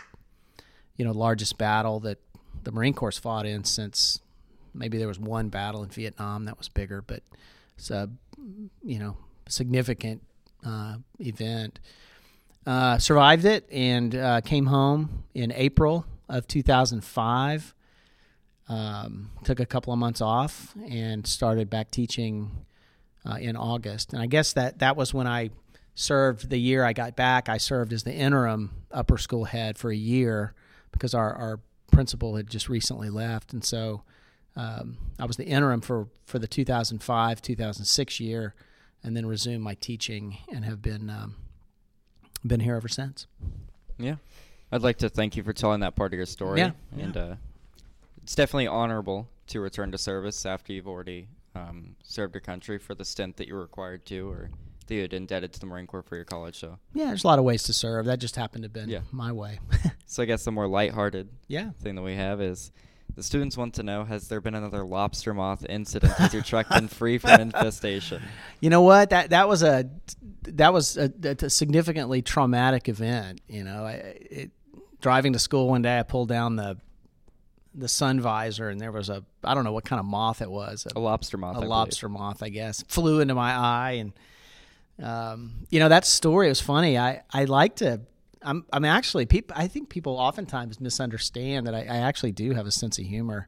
you 0.95 1.05
know 1.05 1.11
largest 1.11 1.57
battle 1.57 1.99
that 2.01 2.19
the 2.63 2.71
Marine 2.71 2.93
Corps 2.93 3.11
fought 3.11 3.45
in 3.45 3.63
since 3.63 4.21
maybe 4.73 4.97
there 4.97 5.07
was 5.07 5.19
one 5.19 5.49
battle 5.49 5.83
in 5.83 5.89
Vietnam 5.89 6.45
that 6.45 6.57
was 6.57 6.69
bigger, 6.69 7.01
but 7.01 7.21
it's 7.77 7.91
a 7.91 8.09
you 8.83 8.99
know 8.99 9.17
significant 9.47 10.21
uh, 10.65 10.95
event. 11.19 11.79
Uh, 12.65 12.97
survived 12.97 13.45
it 13.45 13.67
and 13.71 14.15
uh, 14.15 14.41
came 14.41 14.67
home 14.67 15.23
in 15.33 15.51
April 15.51 16.05
of 16.29 16.47
2005. 16.47 17.75
Um, 18.69 19.31
took 19.43 19.59
a 19.59 19.65
couple 19.65 19.91
of 19.91 19.99
months 19.99 20.21
off 20.21 20.73
and 20.89 21.27
started 21.27 21.69
back 21.69 21.91
teaching 21.91 22.65
uh, 23.25 23.35
in 23.35 23.57
August. 23.57 24.13
And 24.13 24.21
I 24.21 24.27
guess 24.27 24.53
that 24.53 24.79
that 24.79 24.95
was 24.95 25.13
when 25.13 25.27
I 25.27 25.49
served 25.95 26.49
the 26.49 26.57
year 26.57 26.85
I 26.85 26.93
got 26.93 27.15
back. 27.15 27.49
I 27.49 27.57
served 27.57 27.91
as 27.91 28.03
the 28.03 28.13
interim 28.13 28.71
upper 28.91 29.17
school 29.17 29.43
head 29.45 29.77
for 29.77 29.91
a 29.91 29.95
year 29.95 30.53
because 30.91 31.13
our, 31.13 31.33
our 31.33 31.59
principal 31.91 32.35
had 32.37 32.49
just 32.49 32.69
recently 32.69 33.09
left. 33.09 33.51
And 33.51 33.63
so 33.63 34.03
um, 34.55 34.97
I 35.19 35.25
was 35.25 35.35
the 35.35 35.45
interim 35.45 35.81
for, 35.81 36.07
for 36.25 36.39
the 36.39 36.47
2005 36.47 37.41
2006 37.41 38.19
year 38.19 38.55
and 39.03 39.17
then 39.17 39.25
resumed 39.25 39.63
my 39.63 39.75
teaching 39.75 40.37
and 40.51 40.63
have 40.63 40.81
been 40.81 41.09
um, 41.09 41.35
been 42.45 42.59
here 42.59 42.75
ever 42.75 42.87
since. 42.87 43.27
Yeah. 43.97 44.15
I'd 44.71 44.81
like 44.81 44.97
to 44.99 45.09
thank 45.09 45.35
you 45.37 45.43
for 45.43 45.53
telling 45.53 45.81
that 45.81 45.95
part 45.95 46.13
of 46.13 46.17
your 46.17 46.25
story. 46.25 46.59
Yeah, 46.59 46.71
And 46.99 47.15
yeah. 47.15 47.21
uh, 47.21 47.35
it's 48.23 48.35
definitely 48.35 48.67
honorable 48.67 49.27
to 49.47 49.59
return 49.59 49.91
to 49.91 49.97
service 49.97 50.45
after 50.45 50.73
you've 50.73 50.87
already 50.87 51.27
um, 51.55 51.95
served 52.03 52.33
your 52.33 52.41
country 52.41 52.79
for 52.79 52.95
the 52.95 53.05
stint 53.05 53.37
that 53.37 53.47
you 53.47 53.53
were 53.53 53.61
required 53.61 54.05
to 54.07 54.29
or 54.29 54.49
that 54.87 54.95
you 54.95 55.01
had 55.01 55.13
indebted 55.13 55.53
to 55.53 55.59
the 55.59 55.65
Marine 55.65 55.85
Corps 55.87 56.01
for 56.01 56.15
your 56.15 56.25
college. 56.25 56.57
So, 56.59 56.79
Yeah, 56.93 57.05
there's 57.07 57.23
a 57.23 57.27
lot 57.27 57.37
of 57.39 57.45
ways 57.45 57.63
to 57.63 57.73
serve. 57.73 58.05
That 58.05 58.19
just 58.19 58.35
happened 58.35 58.63
to 58.63 58.65
have 58.67 58.73
been 58.73 58.89
Yeah. 58.89 59.01
my 59.11 59.31
way. 59.31 59.59
so 60.07 60.23
I 60.23 60.25
guess 60.25 60.43
the 60.43 60.51
more 60.51 60.67
lighthearted 60.67 61.29
yeah. 61.47 61.71
thing 61.81 61.95
that 61.95 62.01
we 62.01 62.15
have 62.15 62.41
is 62.41 62.71
the 63.15 63.23
students 63.23 63.55
want 63.55 63.75
to 63.75 63.83
know 63.83 64.05
has 64.05 64.27
there 64.27 64.41
been 64.41 64.55
another 64.55 64.83
lobster 64.83 65.33
moth 65.33 65.65
incident? 65.69 66.13
Has 66.13 66.33
your 66.33 66.43
truck 66.43 66.69
been 66.69 66.87
free 66.87 67.17
from 67.17 67.31
infestation? 67.41 68.23
You 68.59 68.69
know 68.69 68.81
what? 68.81 69.11
That 69.11 69.29
that 69.29 69.47
was 69.47 69.63
a 69.63 69.89
that 70.43 70.73
was 70.73 70.97
a, 70.97 71.11
a 71.23 71.49
significantly 71.49 72.21
traumatic 72.21 72.89
event. 72.89 73.41
You 73.47 73.63
know, 73.63 73.85
I, 73.85 73.93
it, 73.93 74.51
driving 75.01 75.33
to 75.33 75.39
school 75.39 75.67
one 75.67 75.81
day, 75.81 75.99
I 75.99 76.03
pulled 76.03 76.29
down 76.29 76.55
the 76.55 76.77
the 77.75 77.87
sun 77.87 78.19
visor, 78.19 78.69
and 78.69 78.79
there 78.79 78.91
was 78.91 79.09
a 79.09 79.23
I 79.43 79.53
don't 79.53 79.63
know 79.63 79.73
what 79.73 79.85
kind 79.85 79.99
of 79.99 80.05
moth 80.05 80.41
it 80.41 80.49
was. 80.49 80.87
A 80.95 80.99
lobster 80.99 81.37
moth. 81.37 81.55
I 81.55 81.59
a 81.59 81.61
believe. 81.61 81.69
lobster 81.69 82.09
moth, 82.09 82.41
I 82.41 82.49
guess, 82.49 82.83
flew 82.87 83.19
into 83.19 83.35
my 83.35 83.53
eye, 83.53 83.91
and 83.91 84.13
um, 85.01 85.67
you 85.69 85.79
know 85.79 85.89
that 85.89 86.05
story 86.05 86.49
was 86.49 86.61
funny. 86.61 86.97
I 86.97 87.21
I 87.31 87.45
like 87.45 87.75
to. 87.77 88.01
I'm 88.43 88.65
I'm 88.73 88.85
actually 88.85 89.25
people. 89.25 89.55
I 89.57 89.67
think 89.67 89.89
people 89.89 90.17
oftentimes 90.17 90.79
misunderstand 90.79 91.67
that 91.67 91.75
I, 91.75 91.79
I 91.81 91.97
actually 91.97 92.31
do 92.33 92.53
have 92.53 92.65
a 92.65 92.71
sense 92.71 92.97
of 92.99 93.05
humor, 93.05 93.47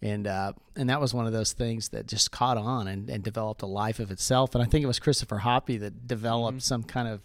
and 0.00 0.26
uh, 0.26 0.52
and 0.76 0.88
that 0.90 1.00
was 1.00 1.12
one 1.14 1.26
of 1.26 1.32
those 1.32 1.52
things 1.52 1.90
that 1.90 2.06
just 2.06 2.30
caught 2.32 2.56
on 2.56 2.88
and, 2.88 3.08
and 3.10 3.22
developed 3.22 3.62
a 3.62 3.66
life 3.66 3.98
of 4.00 4.10
itself. 4.10 4.54
And 4.54 4.62
I 4.62 4.66
think 4.66 4.82
it 4.82 4.86
was 4.86 4.98
Christopher 4.98 5.38
Hoppy 5.38 5.76
that 5.78 6.06
developed 6.06 6.58
Mhm. 6.58 6.62
some 6.62 6.82
kind 6.82 7.08
of 7.08 7.20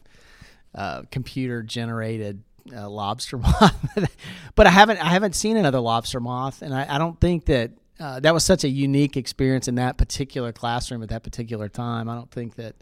uh, 0.75 1.03
computer 1.11 1.63
generated 1.63 2.43
uh, 2.75 2.89
lobster 2.89 3.37
moth. 3.39 4.09
but 4.55 4.67
I 4.67 4.71
haven't 4.71 4.97
I 5.03 5.09
haven't 5.09 5.35
seen 5.35 5.57
another 5.57 5.79
lobster 5.79 6.19
moth, 6.19 6.61
and 6.61 6.73
I, 6.73 6.95
I 6.95 6.97
don't 6.97 7.19
think 7.21 7.45
that 7.45 7.71
uh, 7.99 8.19
that 8.19 8.33
was 8.33 8.43
such 8.45 8.63
a 8.63 8.69
unique 8.69 9.17
experience 9.17 9.67
in 9.67 9.75
that 9.75 9.97
particular 9.97 10.51
classroom 10.51 11.01
at 11.01 11.09
that 11.09 11.23
particular 11.23 11.67
time. 11.69 12.07
I 12.09 12.15
don't 12.15 12.29
think 12.29 12.55
that 12.55 12.75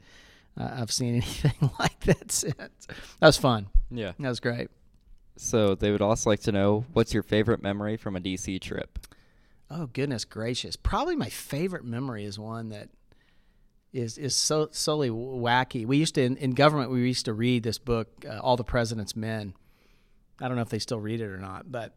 uh, 0.59 0.77
I've 0.79 0.91
seen 0.91 1.13
anything 1.21 1.69
like 1.79 1.99
that 2.01 2.31
since. 2.31 2.57
That 3.19 3.27
was 3.27 3.37
fun. 3.37 3.67
Yeah. 3.89 4.13
That 4.19 4.29
was 4.29 4.39
great. 4.39 4.69
So 5.37 5.75
they 5.75 5.91
would 5.91 6.01
also 6.01 6.29
like 6.29 6.41
to 6.41 6.51
know 6.51 6.85
what's 6.93 7.13
your 7.13 7.23
favorite 7.23 7.61
memory 7.61 7.97
from 7.97 8.15
a 8.15 8.19
DC 8.19 8.61
trip? 8.61 8.99
Oh 9.69 9.87
goodness 9.87 10.25
gracious! 10.25 10.75
Probably 10.75 11.15
my 11.15 11.29
favorite 11.29 11.83
memory 11.83 12.23
is 12.23 12.37
one 12.39 12.69
that 12.69 12.89
is 13.91 14.17
is 14.17 14.35
so 14.35 14.69
solely 14.71 15.09
wacky. 15.09 15.85
We 15.85 15.97
used 15.97 16.15
to 16.15 16.23
in, 16.23 16.37
in 16.37 16.51
government 16.51 16.91
we 16.91 17.01
used 17.01 17.25
to 17.25 17.33
read 17.33 17.63
this 17.63 17.77
book, 17.77 18.07
uh, 18.29 18.39
All 18.39 18.57
the 18.57 18.63
President's 18.63 19.15
Men. 19.15 19.53
I 20.39 20.47
don't 20.47 20.55
know 20.55 20.61
if 20.61 20.69
they 20.69 20.79
still 20.79 20.99
read 20.99 21.21
it 21.21 21.25
or 21.25 21.37
not, 21.37 21.71
but 21.71 21.95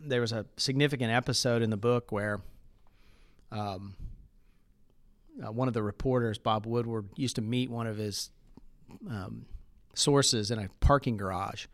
there 0.00 0.20
was 0.20 0.32
a 0.32 0.46
significant 0.56 1.12
episode 1.12 1.60
in 1.62 1.70
the 1.70 1.76
book 1.76 2.10
where 2.10 2.40
um, 3.52 3.96
uh, 5.44 5.52
one 5.52 5.68
of 5.68 5.74
the 5.74 5.82
reporters, 5.82 6.38
Bob 6.38 6.66
Woodward, 6.66 7.08
used 7.16 7.36
to 7.36 7.42
meet 7.42 7.70
one 7.70 7.86
of 7.86 7.96
his 7.96 8.30
um, 9.08 9.44
sources 10.00 10.50
in 10.50 10.58
a 10.58 10.68
parking 10.80 11.16
garage. 11.16 11.66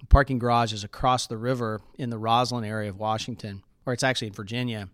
The 0.00 0.06
parking 0.06 0.38
garage 0.38 0.72
is 0.72 0.84
across 0.84 1.26
the 1.26 1.36
river 1.36 1.80
in 1.96 2.10
the 2.10 2.18
Rosslyn 2.18 2.66
area 2.66 2.90
of 2.90 2.98
Washington, 2.98 3.62
or 3.86 3.92
it's 3.92 4.02
actually 4.02 4.28
in 4.28 4.34
Virginia. 4.34 4.88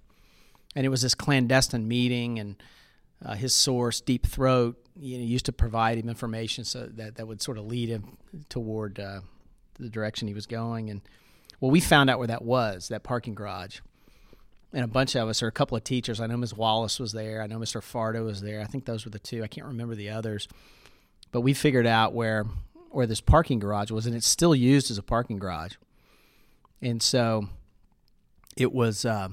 And 0.77 0.85
it 0.85 0.91
was 0.91 1.03
this 1.03 1.15
clandestine 1.15 1.89
meeting, 1.89 2.39
and 2.39 2.57
uh, 3.25 3.35
his 3.35 3.55
source, 3.55 4.01
Deep 4.01 4.27
Throat, 4.27 4.77
you 4.97 5.19
know, 5.19 5.25
used 5.25 5.47
to 5.47 5.53
provide 5.53 5.99
him 5.99 6.09
information 6.09 6.65
so 6.65 6.87
that 6.87 7.17
that 7.17 7.27
would 7.27 7.41
sort 7.41 7.59
of 7.59 7.67
lead 7.67 7.89
him 7.89 8.19
toward 8.49 9.01
uh, 9.01 9.21
the 9.79 9.89
direction 9.89 10.29
he 10.29 10.35
was 10.35 10.47
going. 10.47 10.91
And 10.91 11.01
well, 11.61 11.71
we 11.71 11.81
found 11.81 12.11
out 12.11 12.19
where 12.19 12.29
that 12.29 12.43
was, 12.43 12.89
that 12.89 13.03
parking 13.03 13.35
garage. 13.35 13.81
And 14.73 14.85
a 14.85 14.89
bunch 14.89 15.17
of 15.17 15.29
us, 15.29 15.43
or 15.43 15.47
a 15.47 15.53
couple 15.53 15.77
of 15.77 15.85
teachers, 15.85 16.21
I 16.21 16.27
know 16.27 16.37
Ms. 16.37 16.55
Wallace 16.55 17.01
was 17.01 17.13
there. 17.13 17.41
I 17.41 17.47
know 17.47 17.59
Mr. 17.59 17.81
Fardo 17.81 18.25
was 18.25 18.43
there. 18.43 18.61
I 18.61 18.65
think 18.65 18.85
those 18.85 19.05
were 19.05 19.11
the 19.11 19.19
two. 19.19 19.43
I 19.43 19.47
can't 19.47 19.67
remember 19.67 19.95
the 19.95 20.11
others. 20.11 20.47
But 21.31 21.43
we 21.43 21.55
figured 21.55 21.87
out 21.87 22.15
where 22.15 22.47
where 22.91 23.07
this 23.07 23.21
parking 23.21 23.59
garage 23.59 23.91
was, 23.91 24.07
and 24.07 24.15
it's 24.17 24.27
still 24.27 24.55
used 24.55 24.91
as 24.91 24.99
a 24.99 25.03
parking 25.03 25.39
garage. 25.39 25.75
And 26.81 27.03
so 27.03 27.49
it 28.57 28.73
was 28.73 29.05
uh, 29.05 29.29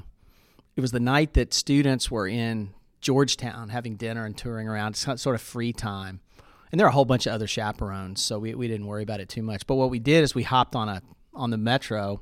it 0.76 0.82
was 0.82 0.92
the 0.92 1.00
night 1.00 1.34
that 1.34 1.54
students 1.54 2.12
were 2.12 2.28
in 2.28 2.74
Georgetown 3.02 3.70
having 3.70 3.96
dinner 3.96 4.26
and 4.26 4.36
touring 4.36 4.68
around, 4.68 4.92
It's 4.92 5.22
sort 5.22 5.36
of 5.36 5.42
free 5.42 5.72
time. 5.72 6.22
And 6.72 6.80
there 6.80 6.88
are 6.88 6.90
a 6.90 6.94
whole 6.94 7.06
bunch 7.06 7.28
of 7.28 7.34
other 7.34 7.48
chaperones, 7.48 8.22
so 8.22 8.40
we, 8.40 8.56
we 8.56 8.68
didn't 8.68 8.88
worry 8.88 9.04
about 9.04 9.20
it 9.20 9.30
too 9.30 9.44
much. 9.44 9.68
But 9.68 9.76
what 9.76 9.92
we 9.92 10.00
did 10.00 10.24
is 10.24 10.34
we 10.34 10.44
hopped 10.44 10.76
on 10.76 10.90
a 10.90 11.02
on 11.34 11.52
the 11.52 11.58
metro, 11.58 12.22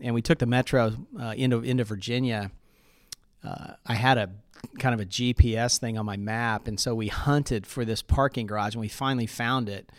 and 0.00 0.14
we 0.14 0.22
took 0.22 0.38
the 0.38 0.46
metro 0.46 0.92
uh, 1.18 1.34
into 1.36 1.60
into 1.60 1.84
Virginia. 1.84 2.50
Uh, 3.42 3.72
I 3.86 3.94
had 3.94 4.18
a 4.18 4.30
kind 4.78 4.94
of 4.94 5.00
a 5.00 5.04
GPS 5.04 5.78
thing 5.78 5.98
on 5.98 6.06
my 6.06 6.16
map, 6.16 6.66
and 6.66 6.78
so 6.78 6.94
we 6.94 7.08
hunted 7.08 7.66
for 7.66 7.84
this 7.84 8.02
parking 8.02 8.46
garage, 8.46 8.74
and 8.74 8.80
we 8.80 8.88
finally 8.88 9.26
found 9.26 9.68
it. 9.68 9.90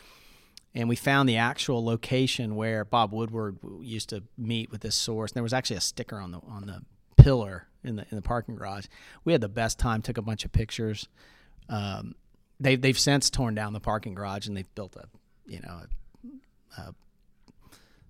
And 0.76 0.90
we 0.90 0.96
found 0.96 1.30
the 1.30 1.38
actual 1.38 1.86
location 1.86 2.56
where 2.56 2.84
Bob 2.84 3.14
Woodward 3.14 3.60
used 3.82 4.10
to 4.10 4.24
meet 4.40 4.72
with 4.72 4.82
this 4.82 4.96
source. 4.96 5.30
And 5.30 5.36
there 5.36 5.44
was 5.44 5.54
actually 5.54 5.76
a 5.76 5.82
sticker 5.82 6.18
on 6.18 6.32
the 6.32 6.40
on 6.50 6.66
the 6.66 6.82
pillar 7.16 7.68
in 7.84 7.96
the 7.96 8.06
in 8.10 8.16
the 8.16 8.24
parking 8.24 8.56
garage. 8.56 8.88
We 9.24 9.34
had 9.34 9.42
the 9.42 9.50
best 9.50 9.78
time. 9.78 10.02
Took 10.02 10.18
a 10.18 10.24
bunch 10.24 10.46
of 10.46 10.52
pictures. 10.52 11.08
Um, 11.70 12.16
they 12.60 12.76
they've 12.76 12.98
since 12.98 13.30
torn 13.30 13.56
down 13.56 13.74
the 13.74 13.80
parking 13.80 14.16
garage 14.16 14.48
and 14.48 14.58
they've 14.58 14.74
built 14.76 14.96
a 14.96 15.08
you 15.46 15.60
know 15.60 15.82
a, 16.78 16.82
a 16.82 16.96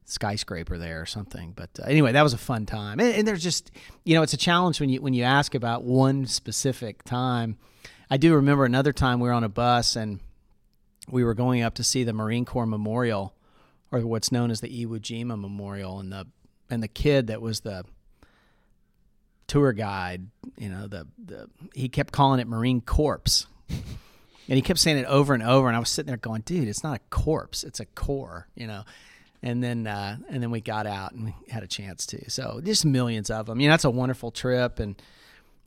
skyscraper 0.05 0.77
there 0.77 1.01
or 1.01 1.05
something. 1.05 1.53
But 1.55 1.69
uh, 1.79 1.86
anyway, 1.86 2.12
that 2.12 2.24
was 2.24 2.33
a 2.33 2.38
fun 2.38 2.65
time. 2.65 3.00
And, 3.00 3.13
and 3.13 3.27
there's 3.27 3.43
just 3.43 3.72
you 4.03 4.15
know 4.15 4.22
it's 4.22 4.33
a 4.33 4.38
challenge 4.38 4.79
when 4.79 4.89
you 4.89 5.01
when 5.01 5.13
you 5.13 5.24
ask 5.24 5.55
about 5.55 5.83
one 5.83 6.25
specific 6.25 7.03
time. 7.03 7.57
I 8.10 8.17
do 8.17 8.36
remember 8.36 8.65
another 8.65 8.93
time 8.93 9.19
we 9.19 9.27
were 9.27 9.33
on 9.33 9.43
a 9.43 9.50
bus 9.50 9.95
and 9.95 10.19
we 11.10 11.24
were 11.24 11.33
going 11.33 11.62
up 11.62 11.75
to 11.75 11.83
see 11.83 12.03
the 12.03 12.13
Marine 12.13 12.45
Corps 12.45 12.65
Memorial, 12.65 13.33
or 13.91 14.00
what's 14.01 14.31
known 14.31 14.51
as 14.51 14.62
the 14.62 14.69
Iwo 14.69 15.00
Jima 15.00 15.39
Memorial, 15.39 16.00
and 16.00 16.12
the 16.12 16.27
and 16.69 16.81
the 16.81 16.88
kid 16.88 17.27
that 17.27 17.41
was 17.41 17.62
the 17.62 17.83
tour 19.48 19.74
guide, 19.74 20.27
you 20.57 20.69
know, 20.69 20.88
the 20.88 21.07
the 21.24 21.50
he 21.74 21.89
kept 21.89 22.13
calling 22.13 22.39
it 22.39 22.48
Marine 22.48 22.81
Corps. 22.81 23.48
And 24.50 24.57
he 24.57 24.62
kept 24.62 24.79
saying 24.79 24.98
it 24.98 25.05
over 25.05 25.33
and 25.33 25.41
over, 25.41 25.67
and 25.67 25.75
I 25.75 25.79
was 25.79 25.89
sitting 25.89 26.07
there 26.07 26.17
going, 26.17 26.41
"Dude, 26.41 26.67
it's 26.67 26.83
not 26.83 26.98
a 26.98 27.01
corpse; 27.10 27.63
it's 27.63 27.79
a 27.79 27.86
core," 27.86 28.48
you 28.55 28.67
know. 28.67 28.83
And 29.44 29.62
then, 29.62 29.86
uh, 29.88 30.18
and 30.30 30.42
then 30.42 30.52
we 30.52 30.62
got 30.62 30.88
out 30.88 31.12
and 31.12 31.26
we 31.26 31.36
had 31.50 31.64
a 31.64 31.68
chance 31.68 32.06
to. 32.08 32.32
So 32.32 32.62
just 32.64 32.86
millions 32.86 33.30
of 33.30 33.46
them. 33.46 33.60
You 33.60 33.68
know, 33.68 33.74
that's 33.74 33.84
a 33.84 33.92
wonderful 33.92 34.32
trip, 34.32 34.80
and 34.80 35.00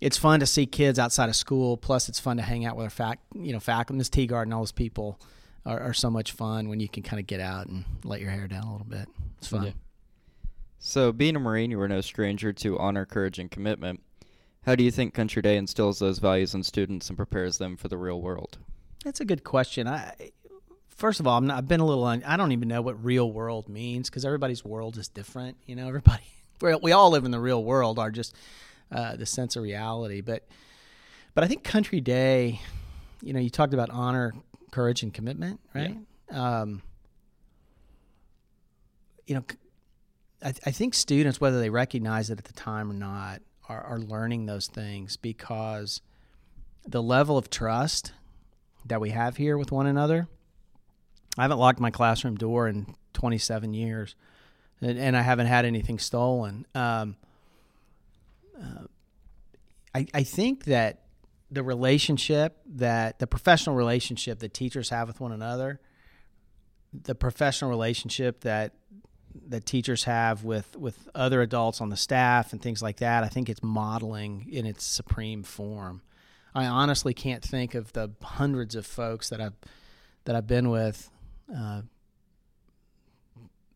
it's 0.00 0.16
fun 0.16 0.40
to 0.40 0.46
see 0.46 0.64
kids 0.64 0.98
outside 0.98 1.28
of 1.28 1.36
school. 1.36 1.76
Plus, 1.76 2.08
it's 2.08 2.18
fun 2.18 2.38
to 2.38 2.42
hang 2.42 2.64
out 2.64 2.76
with 2.76 2.84
our 2.84 2.90
fac, 2.90 3.20
you 3.34 3.52
know, 3.52 3.60
faculty. 3.60 3.98
This 3.98 4.08
tea 4.08 4.26
garden, 4.26 4.52
all 4.54 4.62
those 4.62 4.72
people 4.72 5.20
are, 5.66 5.78
are 5.78 5.92
so 5.92 6.10
much 6.10 6.32
fun 6.32 6.70
when 6.70 6.80
you 6.80 6.88
can 6.88 7.02
kind 7.02 7.20
of 7.20 7.26
get 7.26 7.38
out 7.38 7.66
and 7.66 7.84
let 8.02 8.20
your 8.20 8.30
hair 8.30 8.48
down 8.48 8.64
a 8.64 8.72
little 8.72 8.86
bit. 8.86 9.08
It's 9.38 9.48
fun. 9.48 9.64
Yeah. 9.66 9.72
So, 10.78 11.12
being 11.12 11.36
a 11.36 11.40
Marine, 11.40 11.70
you 11.70 11.78
were 11.78 11.88
no 11.88 12.00
stranger 12.00 12.52
to 12.54 12.78
honor, 12.78 13.04
courage, 13.04 13.38
and 13.38 13.50
commitment. 13.50 14.02
How 14.64 14.74
do 14.74 14.84
you 14.84 14.90
think 14.90 15.14
Country 15.14 15.42
Day 15.42 15.56
instills 15.56 15.98
those 15.98 16.18
values 16.18 16.54
in 16.54 16.62
students 16.62 17.08
and 17.08 17.16
prepares 17.16 17.58
them 17.58 17.76
for 17.76 17.88
the 17.88 17.96
real 17.96 18.20
world? 18.20 18.58
That's 19.04 19.20
a 19.20 19.24
good 19.24 19.44
question. 19.44 19.86
I 19.86 20.14
first 20.96 21.20
of 21.20 21.26
all, 21.26 21.38
I'm 21.38 21.46
not, 21.46 21.58
I've 21.58 21.68
been 21.68 21.80
a 21.80 21.86
little. 21.86 22.04
Un, 22.04 22.22
I 22.26 22.36
don't 22.36 22.52
even 22.52 22.68
know 22.68 22.82
what 22.82 23.02
real 23.04 23.30
world 23.30 23.68
means 23.68 24.10
because 24.10 24.24
everybody's 24.24 24.64
world 24.64 24.96
is 24.96 25.08
different. 25.08 25.56
You 25.66 25.76
know, 25.76 25.86
everybody 25.88 26.24
we 26.60 26.92
all 26.92 27.10
live 27.10 27.24
in 27.24 27.30
the 27.30 27.40
real 27.40 27.62
world. 27.62 27.98
Are 27.98 28.10
just 28.10 28.34
uh, 28.90 29.16
the 29.16 29.26
sense 29.26 29.56
of 29.56 29.62
reality, 29.62 30.20
but 30.20 30.46
but 31.34 31.44
I 31.44 31.48
think 31.48 31.62
Country 31.62 32.00
Day. 32.00 32.60
You 33.22 33.32
know, 33.32 33.40
you 33.40 33.50
talked 33.50 33.72
about 33.72 33.90
honor, 33.90 34.34
courage, 34.70 35.02
and 35.02 35.12
commitment, 35.12 35.58
right? 35.74 35.96
Yeah. 36.30 36.60
Um, 36.60 36.82
you 39.26 39.34
know, 39.34 39.44
I, 40.42 40.48
I 40.66 40.70
think 40.70 40.94
students, 40.94 41.40
whether 41.40 41.58
they 41.58 41.70
recognize 41.70 42.30
it 42.30 42.38
at 42.38 42.44
the 42.44 42.52
time 42.52 42.90
or 42.90 42.94
not, 42.94 43.40
are, 43.68 43.82
are 43.82 43.98
learning 43.98 44.46
those 44.46 44.66
things 44.66 45.16
because 45.16 46.02
the 46.86 47.02
level 47.02 47.36
of 47.38 47.50
trust 47.50 48.12
that 48.84 49.00
we 49.00 49.10
have 49.10 49.36
here 49.36 49.58
with 49.58 49.72
one 49.72 49.86
another. 49.86 50.28
I 51.38 51.42
haven't 51.42 51.58
locked 51.58 51.80
my 51.80 51.90
classroom 51.90 52.36
door 52.36 52.68
in 52.68 52.94
27 53.12 53.74
years, 53.74 54.14
and, 54.80 54.98
and 54.98 55.16
I 55.16 55.22
haven't 55.22 55.46
had 55.46 55.64
anything 55.64 55.98
stolen. 55.98 56.66
Um, 56.74 57.16
uh, 58.58 58.84
I, 59.94 60.06
I 60.14 60.22
think 60.22 60.64
that 60.64 61.02
the 61.50 61.62
relationship 61.62 62.58
that 62.66 63.18
the 63.18 63.26
professional 63.26 63.76
relationship 63.76 64.40
that 64.40 64.52
teachers 64.52 64.90
have 64.90 65.08
with 65.08 65.20
one 65.20 65.32
another, 65.32 65.80
the 66.92 67.14
professional 67.14 67.70
relationship 67.70 68.40
that 68.40 68.74
that 69.48 69.66
teachers 69.66 70.04
have 70.04 70.44
with 70.44 70.76
with 70.76 71.08
other 71.14 71.42
adults 71.42 71.80
on 71.80 71.90
the 71.90 71.96
staff 71.96 72.52
and 72.52 72.60
things 72.60 72.82
like 72.82 72.98
that, 72.98 73.22
I 73.22 73.28
think 73.28 73.48
it's 73.48 73.62
modeling 73.62 74.48
in 74.50 74.66
its 74.66 74.84
supreme 74.84 75.42
form. 75.42 76.02
I 76.54 76.66
honestly 76.66 77.12
can't 77.12 77.44
think 77.44 77.74
of 77.74 77.92
the 77.92 78.10
hundreds 78.22 78.74
of 78.74 78.86
folks 78.86 79.28
that 79.28 79.40
I've 79.40 79.54
that 80.24 80.34
I've 80.34 80.46
been 80.46 80.70
with 80.70 81.10
uh, 81.54 81.82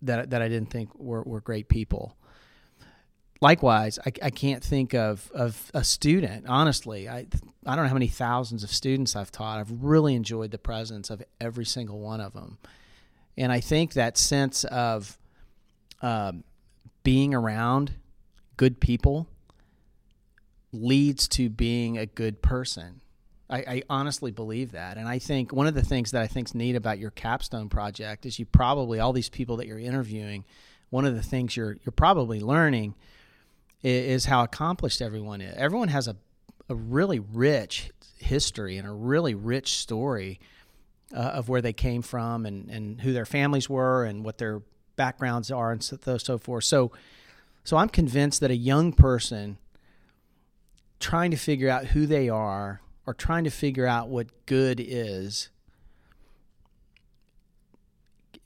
that 0.02 0.30
that 0.30 0.42
I 0.42 0.48
didn't 0.48 0.70
think 0.70 0.94
were, 0.94 1.22
were 1.22 1.40
great 1.40 1.68
people. 1.68 2.16
Likewise, 3.42 3.98
I, 4.04 4.12
I 4.22 4.30
can't 4.30 4.62
think 4.62 4.92
of, 4.92 5.30
of 5.32 5.70
a 5.72 5.82
student. 5.82 6.46
Honestly, 6.46 7.08
I 7.08 7.26
I 7.66 7.76
don't 7.76 7.84
know 7.84 7.88
how 7.88 7.94
many 7.94 8.08
thousands 8.08 8.62
of 8.64 8.72
students 8.72 9.16
I've 9.16 9.32
taught. 9.32 9.58
I've 9.58 9.82
really 9.82 10.14
enjoyed 10.14 10.50
the 10.50 10.58
presence 10.58 11.10
of 11.10 11.22
every 11.40 11.64
single 11.64 12.00
one 12.00 12.20
of 12.20 12.32
them, 12.32 12.58
and 13.36 13.50
I 13.50 13.60
think 13.60 13.94
that 13.94 14.18
sense 14.18 14.64
of 14.64 15.18
um, 16.02 16.44
being 17.02 17.34
around 17.34 17.92
good 18.56 18.80
people 18.80 19.26
leads 20.72 21.26
to 21.28 21.48
being 21.48 21.98
a 21.98 22.06
good 22.06 22.42
person. 22.42 22.99
I, 23.50 23.56
I, 23.58 23.82
honestly 23.90 24.30
believe 24.30 24.72
that. 24.72 24.96
And 24.96 25.08
I 25.08 25.18
think 25.18 25.52
one 25.52 25.66
of 25.66 25.74
the 25.74 25.82
things 25.82 26.12
that 26.12 26.22
I 26.22 26.26
think 26.28 26.48
is 26.48 26.54
neat 26.54 26.76
about 26.76 26.98
your 26.98 27.10
capstone 27.10 27.68
project 27.68 28.24
is 28.24 28.38
you 28.38 28.46
probably, 28.46 29.00
all 29.00 29.12
these 29.12 29.28
people 29.28 29.56
that 29.56 29.66
you're 29.66 29.78
interviewing, 29.78 30.44
one 30.90 31.04
of 31.04 31.14
the 31.14 31.22
things 31.22 31.56
you're, 31.56 31.76
you're 31.84 31.92
probably 31.92 32.40
learning 32.40 32.94
is, 33.82 34.22
is 34.22 34.24
how 34.26 34.44
accomplished 34.44 35.02
everyone 35.02 35.40
is. 35.40 35.54
Everyone 35.56 35.88
has 35.88 36.06
a, 36.06 36.16
a 36.68 36.74
really 36.74 37.18
rich 37.18 37.90
history 38.18 38.76
and 38.76 38.86
a 38.86 38.92
really 38.92 39.34
rich 39.34 39.76
story 39.78 40.38
uh, 41.14 41.18
of 41.18 41.48
where 41.48 41.60
they 41.60 41.72
came 41.72 42.02
from 42.02 42.46
and, 42.46 42.70
and 42.70 43.00
who 43.00 43.12
their 43.12 43.26
families 43.26 43.68
were 43.68 44.04
and 44.04 44.24
what 44.24 44.38
their 44.38 44.62
backgrounds 44.94 45.50
are 45.50 45.72
and 45.72 45.82
so, 45.82 46.18
so 46.18 46.38
forth. 46.38 46.64
So, 46.64 46.92
so 47.64 47.76
I'm 47.76 47.88
convinced 47.88 48.40
that 48.40 48.50
a 48.50 48.56
young 48.56 48.92
person 48.92 49.58
trying 51.00 51.30
to 51.32 51.36
figure 51.36 51.68
out 51.68 51.86
who 51.86 52.06
they 52.06 52.28
are 52.28 52.80
or 53.10 53.14
trying 53.14 53.42
to 53.42 53.50
figure 53.50 53.88
out 53.88 54.08
what 54.08 54.46
good 54.46 54.78
is 54.80 55.48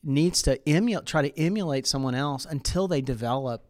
needs 0.03 0.41
to 0.41 0.67
emulate 0.67 1.05
try 1.05 1.21
to 1.21 1.39
emulate 1.39 1.87
someone 1.87 2.15
else 2.15 2.47
until 2.47 2.89
they 2.89 3.03
develop 3.03 3.63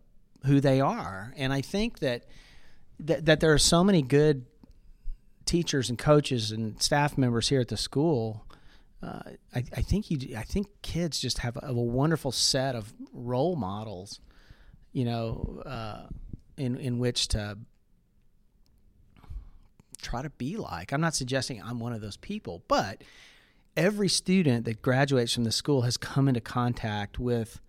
who 0.46 0.60
they 0.60 0.80
are. 0.80 1.34
And 1.36 1.52
i 1.52 1.60
think 1.60 1.98
that 1.98 2.26
that, 3.00 3.26
that 3.26 3.40
there 3.40 3.52
are 3.52 3.58
so 3.58 3.82
many 3.82 4.02
good 4.02 4.46
teachers 5.46 5.90
and 5.90 5.98
coaches 5.98 6.52
and 6.52 6.80
staff 6.80 7.18
members 7.18 7.48
here 7.48 7.60
at 7.60 7.68
the 7.68 7.76
school 7.76 8.46
uh, 9.02 9.20
I, 9.52 9.64
I, 9.76 9.82
think 9.82 10.10
you 10.10 10.36
I 10.36 10.44
think 10.44 10.68
kids 10.80 11.18
just 11.18 11.38
have 11.38 11.56
a, 11.56 11.66
a, 11.66 11.72
wonderful 11.74 12.32
set 12.32 12.74
of 12.74 12.94
role 13.12 13.56
models 13.56 14.20
you 14.92 15.04
know 15.04 15.60
uh, 15.66 16.06
in 16.56 16.76
in 16.76 16.98
which 16.98 17.28
to 17.28 17.58
try 20.04 20.22
to 20.22 20.30
be 20.30 20.56
like. 20.56 20.92
I'm 20.92 21.00
not 21.00 21.14
suggesting 21.14 21.62
I'm 21.62 21.80
one 21.80 21.92
of 21.92 22.00
those 22.00 22.16
people, 22.16 22.62
but 22.68 23.02
every 23.76 24.08
student 24.08 24.64
that 24.66 24.82
graduates 24.82 25.34
from 25.34 25.44
the 25.44 25.52
school 25.52 25.82
has 25.82 25.96
come 25.96 26.28
into 26.28 26.40
contact 26.40 27.18
with 27.18 27.60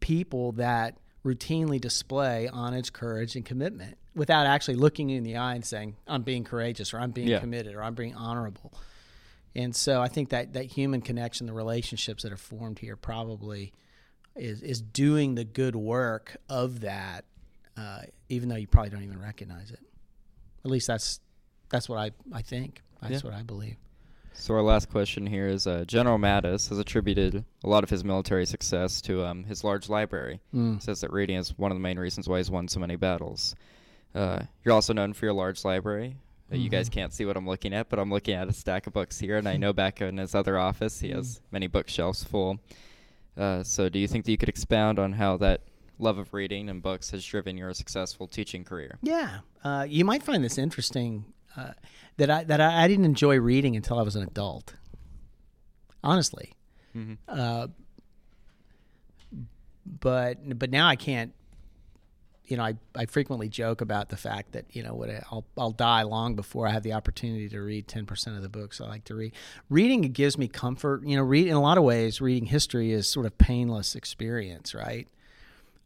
people 0.00 0.52
that 0.52 0.98
routinely 1.24 1.80
display 1.80 2.48
honest 2.52 2.92
courage 2.92 3.34
and 3.34 3.44
commitment 3.44 3.96
without 4.14 4.46
actually 4.46 4.74
looking 4.74 5.10
in 5.10 5.24
the 5.24 5.36
eye 5.36 5.54
and 5.54 5.64
saying, 5.64 5.96
I'm 6.06 6.22
being 6.22 6.44
courageous 6.44 6.92
or 6.92 7.00
I'm 7.00 7.10
being 7.10 7.28
yeah. 7.28 7.40
committed 7.40 7.74
or 7.74 7.82
I'm 7.82 7.94
being 7.94 8.14
honorable. 8.14 8.72
And 9.56 9.74
so 9.74 10.02
I 10.02 10.08
think 10.08 10.30
that 10.30 10.52
that 10.54 10.66
human 10.66 11.00
connection, 11.00 11.46
the 11.46 11.52
relationships 11.52 12.24
that 12.24 12.32
are 12.32 12.36
formed 12.36 12.78
here 12.78 12.96
probably 12.96 13.72
is, 14.36 14.62
is 14.62 14.80
doing 14.80 15.34
the 15.34 15.44
good 15.44 15.76
work 15.76 16.36
of 16.48 16.80
that, 16.80 17.24
uh, 17.76 18.02
even 18.28 18.48
though 18.48 18.56
you 18.56 18.66
probably 18.66 18.90
don't 18.90 19.04
even 19.04 19.20
recognize 19.20 19.70
it. 19.70 19.80
At 20.64 20.70
least 20.70 20.86
that's 20.86 21.20
that's 21.68 21.88
what 21.88 21.98
I, 21.98 22.10
I 22.32 22.42
think. 22.42 22.82
That's 23.00 23.22
yeah. 23.22 23.30
what 23.30 23.38
I 23.38 23.42
believe. 23.42 23.76
So 24.34 24.54
our 24.54 24.62
last 24.62 24.90
question 24.90 25.26
here 25.26 25.46
is: 25.46 25.66
uh, 25.66 25.84
General 25.86 26.18
Mattis 26.18 26.68
has 26.68 26.78
attributed 26.78 27.44
a 27.62 27.68
lot 27.68 27.84
of 27.84 27.90
his 27.90 28.04
military 28.04 28.46
success 28.46 29.00
to 29.02 29.24
um, 29.24 29.44
his 29.44 29.62
large 29.62 29.88
library. 29.88 30.40
Mm. 30.52 30.82
Says 30.82 31.00
that 31.00 31.12
reading 31.12 31.36
is 31.36 31.56
one 31.56 31.70
of 31.70 31.76
the 31.76 31.82
main 31.82 31.98
reasons 31.98 32.28
why 32.28 32.38
he's 32.38 32.50
won 32.50 32.68
so 32.68 32.80
many 32.80 32.96
battles. 32.96 33.54
Uh, 34.14 34.40
you're 34.64 34.74
also 34.74 34.92
known 34.92 35.12
for 35.12 35.26
your 35.26 35.34
large 35.34 35.64
library. 35.64 36.16
Uh, 36.50 36.54
mm-hmm. 36.54 36.62
You 36.62 36.68
guys 36.68 36.88
mm-hmm. 36.88 37.00
can't 37.00 37.12
see 37.12 37.24
what 37.24 37.36
I'm 37.36 37.46
looking 37.46 37.72
at, 37.72 37.88
but 37.88 37.98
I'm 37.98 38.10
looking 38.10 38.34
at 38.34 38.48
a 38.48 38.52
stack 38.52 38.86
of 38.86 38.92
books 38.92 39.18
here, 39.18 39.36
and 39.36 39.48
I 39.48 39.56
know 39.56 39.72
back 39.84 40.00
in 40.00 40.18
his 40.18 40.34
other 40.34 40.58
office 40.58 41.00
he 41.00 41.10
has 41.10 41.36
mm. 41.36 41.40
many 41.52 41.66
bookshelves 41.68 42.24
full. 42.24 42.58
Uh, 43.36 43.62
so, 43.62 43.88
do 43.88 43.98
you 43.98 44.06
think 44.06 44.24
that 44.24 44.30
you 44.30 44.38
could 44.38 44.48
expound 44.48 44.98
on 44.98 45.12
how 45.12 45.36
that 45.38 45.62
love 45.98 46.18
of 46.18 46.32
reading 46.34 46.68
and 46.68 46.82
books 46.82 47.10
has 47.10 47.24
driven 47.24 47.56
your 47.56 47.72
successful 47.72 48.26
teaching 48.26 48.64
career? 48.64 48.98
Yeah, 49.02 49.38
uh, 49.62 49.86
you 49.88 50.04
might 50.04 50.22
find 50.22 50.44
this 50.44 50.58
interesting 50.58 51.24
uh, 51.56 51.72
that 52.16 52.30
I 52.30 52.44
that 52.44 52.60
I, 52.60 52.84
I, 52.84 52.88
didn't 52.88 53.04
enjoy 53.04 53.38
reading 53.38 53.76
until 53.76 53.98
I 53.98 54.02
was 54.02 54.16
an 54.16 54.22
adult. 54.22 54.74
Honestly, 56.02 56.52
mm-hmm. 56.96 57.14
uh, 57.28 57.68
but 60.00 60.58
but 60.58 60.70
now 60.70 60.88
I 60.88 60.96
can't. 60.96 61.32
You 62.46 62.58
know, 62.58 62.64
I, 62.64 62.74
I 62.94 63.06
frequently 63.06 63.48
joke 63.48 63.80
about 63.80 64.10
the 64.10 64.18
fact 64.18 64.52
that 64.52 64.66
you 64.70 64.82
know 64.82 64.94
what 64.94 65.08
I'll 65.30 65.46
I'll 65.56 65.70
die 65.70 66.02
long 66.02 66.34
before 66.34 66.68
I 66.68 66.72
have 66.72 66.82
the 66.82 66.92
opportunity 66.92 67.48
to 67.48 67.60
read 67.60 67.88
ten 67.88 68.04
percent 68.04 68.36
of 68.36 68.42
the 68.42 68.50
books 68.50 68.80
I 68.80 68.86
like 68.86 69.04
to 69.04 69.14
read. 69.14 69.32
Reading 69.70 70.02
gives 70.02 70.36
me 70.36 70.46
comfort. 70.46 71.06
You 71.06 71.16
know, 71.16 71.22
read 71.22 71.46
in 71.46 71.54
a 71.54 71.62
lot 71.62 71.78
of 71.78 71.84
ways. 71.84 72.20
Reading 72.20 72.46
history 72.46 72.92
is 72.92 73.08
sort 73.08 73.24
of 73.24 73.38
painless 73.38 73.94
experience, 73.94 74.74
right? 74.74 75.08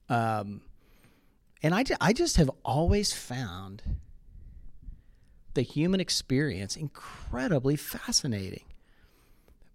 Um, 0.09 0.63
and 1.63 1.75
I, 1.75 1.85
I 2.01 2.13
just 2.13 2.37
have 2.37 2.51
always 2.65 3.13
found 3.13 3.83
the 5.59 5.65
human 5.65 5.99
experience 5.99 6.77
incredibly 6.77 7.75
fascinating, 7.75 8.63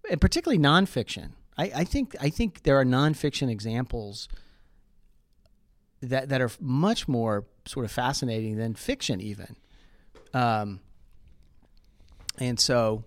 and 0.10 0.22
particularly 0.22 0.58
nonfiction. 0.58 1.32
I, 1.58 1.72
I 1.76 1.84
think 1.84 2.16
I 2.22 2.30
think 2.30 2.64
there 2.64 2.80
are 2.80 2.86
nonfiction 2.86 3.50
examples 3.50 4.30
that 6.02 6.30
that 6.30 6.40
are 6.40 6.50
much 6.62 7.10
more 7.10 7.44
sort 7.66 7.84
of 7.84 7.92
fascinating 7.92 8.56
than 8.56 8.76
fiction, 8.76 9.20
even. 9.20 9.58
Um, 10.34 10.80
and 12.38 12.58
so, 12.58 13.04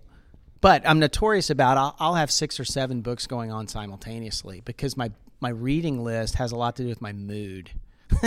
but 0.61 0.87
I'm 0.87 0.99
notorious 0.99 1.49
about 1.49 1.79
I'll, 1.79 1.95
I'll 1.99 2.13
have 2.13 2.29
six 2.29 2.59
or 2.59 2.63
seven 2.63 3.01
books 3.01 3.25
going 3.25 3.51
on 3.51 3.67
simultaneously 3.67 4.61
because 4.63 4.95
my 4.95 5.09
my 5.41 5.49
reading 5.49 6.03
list 6.03 6.35
has 6.35 6.51
a 6.51 6.55
lot 6.55 6.75
to 6.75 6.83
do 6.83 6.89
with 6.89 7.01
my 7.01 7.11
mood. 7.11 7.71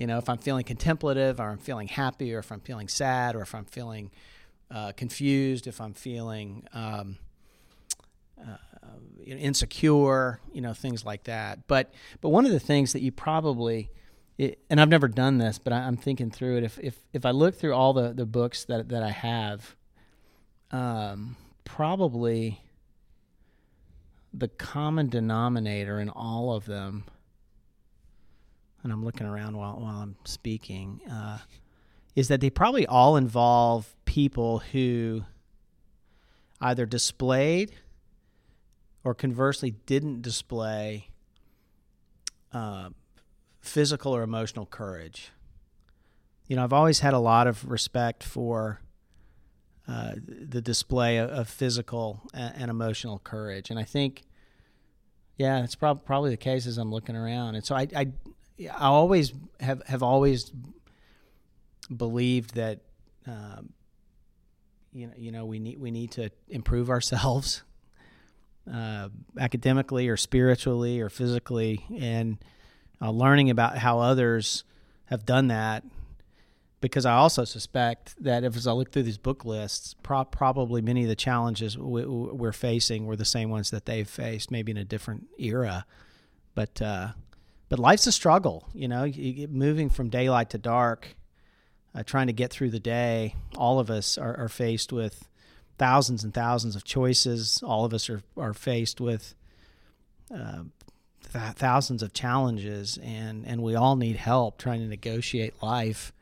You 0.00 0.06
know, 0.06 0.16
if 0.16 0.30
I'm 0.30 0.38
feeling 0.38 0.64
contemplative, 0.64 1.40
or 1.40 1.50
I'm 1.50 1.58
feeling 1.58 1.86
happy, 1.86 2.34
or 2.34 2.38
if 2.38 2.50
I'm 2.50 2.60
feeling 2.60 2.88
sad, 2.88 3.36
or 3.36 3.42
if 3.42 3.54
I'm 3.54 3.66
feeling 3.66 4.10
uh, 4.70 4.92
confused, 4.92 5.66
if 5.66 5.78
I'm 5.78 5.92
feeling 5.92 6.66
um, 6.72 7.18
uh, 8.40 8.56
insecure, 9.26 10.40
you 10.54 10.62
know, 10.62 10.72
things 10.72 11.04
like 11.04 11.24
that. 11.24 11.66
But 11.66 11.92
but 12.22 12.30
one 12.30 12.46
of 12.46 12.50
the 12.50 12.58
things 12.58 12.94
that 12.94 13.02
you 13.02 13.12
probably 13.12 13.90
it, 14.38 14.58
and 14.70 14.80
I've 14.80 14.88
never 14.88 15.06
done 15.06 15.36
this, 15.36 15.58
but 15.58 15.74
I, 15.74 15.86
am 15.86 15.98
thinking 15.98 16.30
through 16.30 16.56
it. 16.56 16.64
If 16.64 16.78
if 16.78 16.96
if 17.12 17.26
I 17.26 17.32
look 17.32 17.56
through 17.56 17.74
all 17.74 17.92
the 17.92 18.14
the 18.14 18.24
books 18.24 18.64
that 18.64 18.88
that 18.88 19.02
I 19.02 19.10
have, 19.10 19.76
um, 20.70 21.36
probably 21.64 22.62
the 24.32 24.48
common 24.48 25.10
denominator 25.10 26.00
in 26.00 26.08
all 26.08 26.54
of 26.54 26.64
them, 26.64 27.04
and 28.82 28.92
I'm 28.92 29.04
looking 29.04 29.26
around 29.26 29.56
while 29.56 29.78
while 29.78 29.96
I'm 29.96 30.16
speaking, 30.24 31.00
uh, 31.10 31.38
is 32.14 32.28
that 32.28 32.40
they 32.40 32.50
probably 32.50 32.86
all 32.86 33.16
involve 33.16 33.94
people 34.04 34.58
who 34.58 35.24
either 36.60 36.86
displayed 36.86 37.74
or 39.04 39.14
conversely 39.14 39.70
didn't 39.86 40.22
display 40.22 41.08
uh, 42.52 42.90
physical 43.60 44.14
or 44.14 44.22
emotional 44.22 44.66
courage. 44.66 45.30
You 46.46 46.56
know, 46.56 46.64
I've 46.64 46.72
always 46.72 47.00
had 47.00 47.14
a 47.14 47.18
lot 47.18 47.46
of 47.46 47.64
respect 47.70 48.24
for 48.24 48.80
uh, 49.88 50.14
the 50.26 50.60
display 50.60 51.18
of, 51.18 51.30
of 51.30 51.48
physical 51.48 52.22
and, 52.34 52.54
and, 52.56 52.70
emotional 52.70 53.18
courage, 53.18 53.70
and 53.70 53.78
I 53.78 53.84
think, 53.84 54.24
yeah, 55.36 55.64
it's 55.64 55.74
prob- 55.74 56.04
probably 56.04 56.30
the 56.30 56.36
case 56.36 56.66
as 56.66 56.78
I'm 56.78 56.92
looking 56.92 57.16
around. 57.16 57.54
And 57.54 57.64
so 57.64 57.74
I, 57.74 57.86
I, 57.96 58.08
I 58.68 58.86
always 58.86 59.32
have 59.60 59.82
have 59.86 60.02
always 60.02 60.52
believed 61.94 62.54
that, 62.54 62.80
um, 63.26 63.72
you 64.92 65.06
know, 65.06 65.12
you 65.16 65.32
know, 65.32 65.46
we 65.46 65.58
need 65.58 65.78
we 65.78 65.90
need 65.90 66.12
to 66.12 66.30
improve 66.48 66.90
ourselves, 66.90 67.62
uh, 68.72 69.08
academically 69.38 70.08
or 70.08 70.16
spiritually 70.16 71.00
or 71.00 71.08
physically, 71.08 71.84
and 71.98 72.38
uh, 73.00 73.10
learning 73.10 73.50
about 73.50 73.78
how 73.78 74.00
others 74.00 74.64
have 75.06 75.24
done 75.24 75.48
that 75.48 75.84
because 76.80 77.04
I 77.04 77.14
also 77.14 77.44
suspect 77.44 78.14
that 78.22 78.42
if 78.42 78.56
as 78.56 78.66
I 78.66 78.72
look 78.72 78.90
through 78.90 79.02
these 79.02 79.18
book 79.18 79.44
lists, 79.44 79.94
pro- 80.02 80.24
probably 80.24 80.80
many 80.80 81.02
of 81.02 81.08
the 81.08 81.16
challenges 81.16 81.76
we, 81.76 82.02
are 82.02 82.52
facing 82.52 83.06
were 83.06 83.16
the 83.16 83.24
same 83.24 83.50
ones 83.50 83.70
that 83.70 83.84
they've 83.84 84.08
faced, 84.08 84.50
maybe 84.50 84.72
in 84.72 84.78
a 84.78 84.84
different 84.84 85.26
era. 85.38 85.84
But 86.54 86.80
uh, 86.80 87.08
but 87.70 87.78
life's 87.78 88.06
a 88.08 88.12
struggle, 88.12 88.68
you 88.74 88.88
know. 88.88 89.04
You 89.04 89.46
moving 89.48 89.88
from 89.88 90.10
daylight 90.10 90.50
to 90.50 90.58
dark, 90.58 91.16
uh, 91.94 92.02
trying 92.02 92.26
to 92.26 92.32
get 92.32 92.50
through 92.50 92.70
the 92.70 92.80
day. 92.80 93.36
All 93.56 93.78
of 93.78 93.90
us 93.90 94.18
are, 94.18 94.36
are, 94.36 94.48
faced 94.48 94.92
with 94.92 95.28
thousands 95.78 96.24
and 96.24 96.34
thousands 96.34 96.74
of 96.74 96.82
choices. 96.82 97.62
All 97.64 97.84
of 97.84 97.94
us 97.94 98.10
are 98.10 98.22
are 98.36 98.52
faced 98.52 99.00
with 99.00 99.34
uh, 100.34 100.64
th- 101.32 101.54
thousands 101.54 102.02
of 102.02 102.12
challenges, 102.12 102.98
and 103.02 103.46
and 103.46 103.62
we 103.62 103.76
all 103.76 103.94
need 103.94 104.16
help 104.16 104.58
trying 104.58 104.80
to 104.80 104.86
negotiate 104.86 105.62
life. 105.62 106.12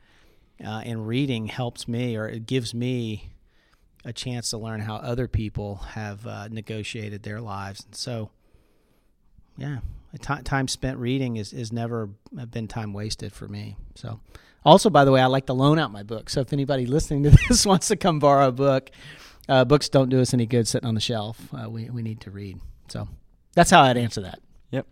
Uh, 0.63 0.81
and 0.85 1.07
reading 1.07 1.47
helps 1.47 1.87
me, 1.87 2.15
or 2.17 2.27
it 2.27 2.45
gives 2.45 2.73
me 2.73 3.31
a 4.05 4.13
chance 4.13 4.49
to 4.49 4.57
learn 4.57 4.81
how 4.81 4.97
other 4.97 5.27
people 5.27 5.77
have 5.93 6.27
uh, 6.27 6.47
negotiated 6.49 7.23
their 7.23 7.39
lives. 7.39 7.85
And 7.85 7.95
so, 7.95 8.29
yeah, 9.57 9.77
t- 10.17 10.41
time 10.43 10.67
spent 10.67 10.97
reading 10.97 11.37
is, 11.37 11.53
is 11.53 11.71
never 11.71 12.09
been 12.49 12.67
time 12.67 12.93
wasted 12.93 13.33
for 13.33 13.47
me. 13.47 13.77
So, 13.95 14.19
also, 14.65 14.89
by 14.89 15.05
the 15.05 15.11
way, 15.11 15.21
I 15.21 15.27
like 15.27 15.45
to 15.47 15.53
loan 15.53 15.79
out 15.79 15.91
my 15.91 16.03
book. 16.03 16.29
So, 16.29 16.41
if 16.41 16.51
anybody 16.53 16.85
listening 16.85 17.23
to 17.23 17.29
this 17.49 17.65
wants 17.65 17.87
to 17.89 17.95
come 17.95 18.19
borrow 18.19 18.47
a 18.47 18.51
book, 18.51 18.89
uh, 19.47 19.65
books 19.65 19.89
don't 19.89 20.09
do 20.09 20.19
us 20.19 20.33
any 20.33 20.45
good 20.45 20.67
sitting 20.67 20.87
on 20.87 20.95
the 20.95 21.01
shelf. 21.01 21.39
Uh, 21.53 21.69
we, 21.69 21.89
we 21.89 22.01
need 22.01 22.21
to 22.21 22.31
read. 22.31 22.59
So, 22.87 23.07
that's 23.53 23.69
how 23.69 23.81
I'd 23.81 23.97
answer 23.97 24.21
that. 24.21 24.39
Yep. 24.71 24.87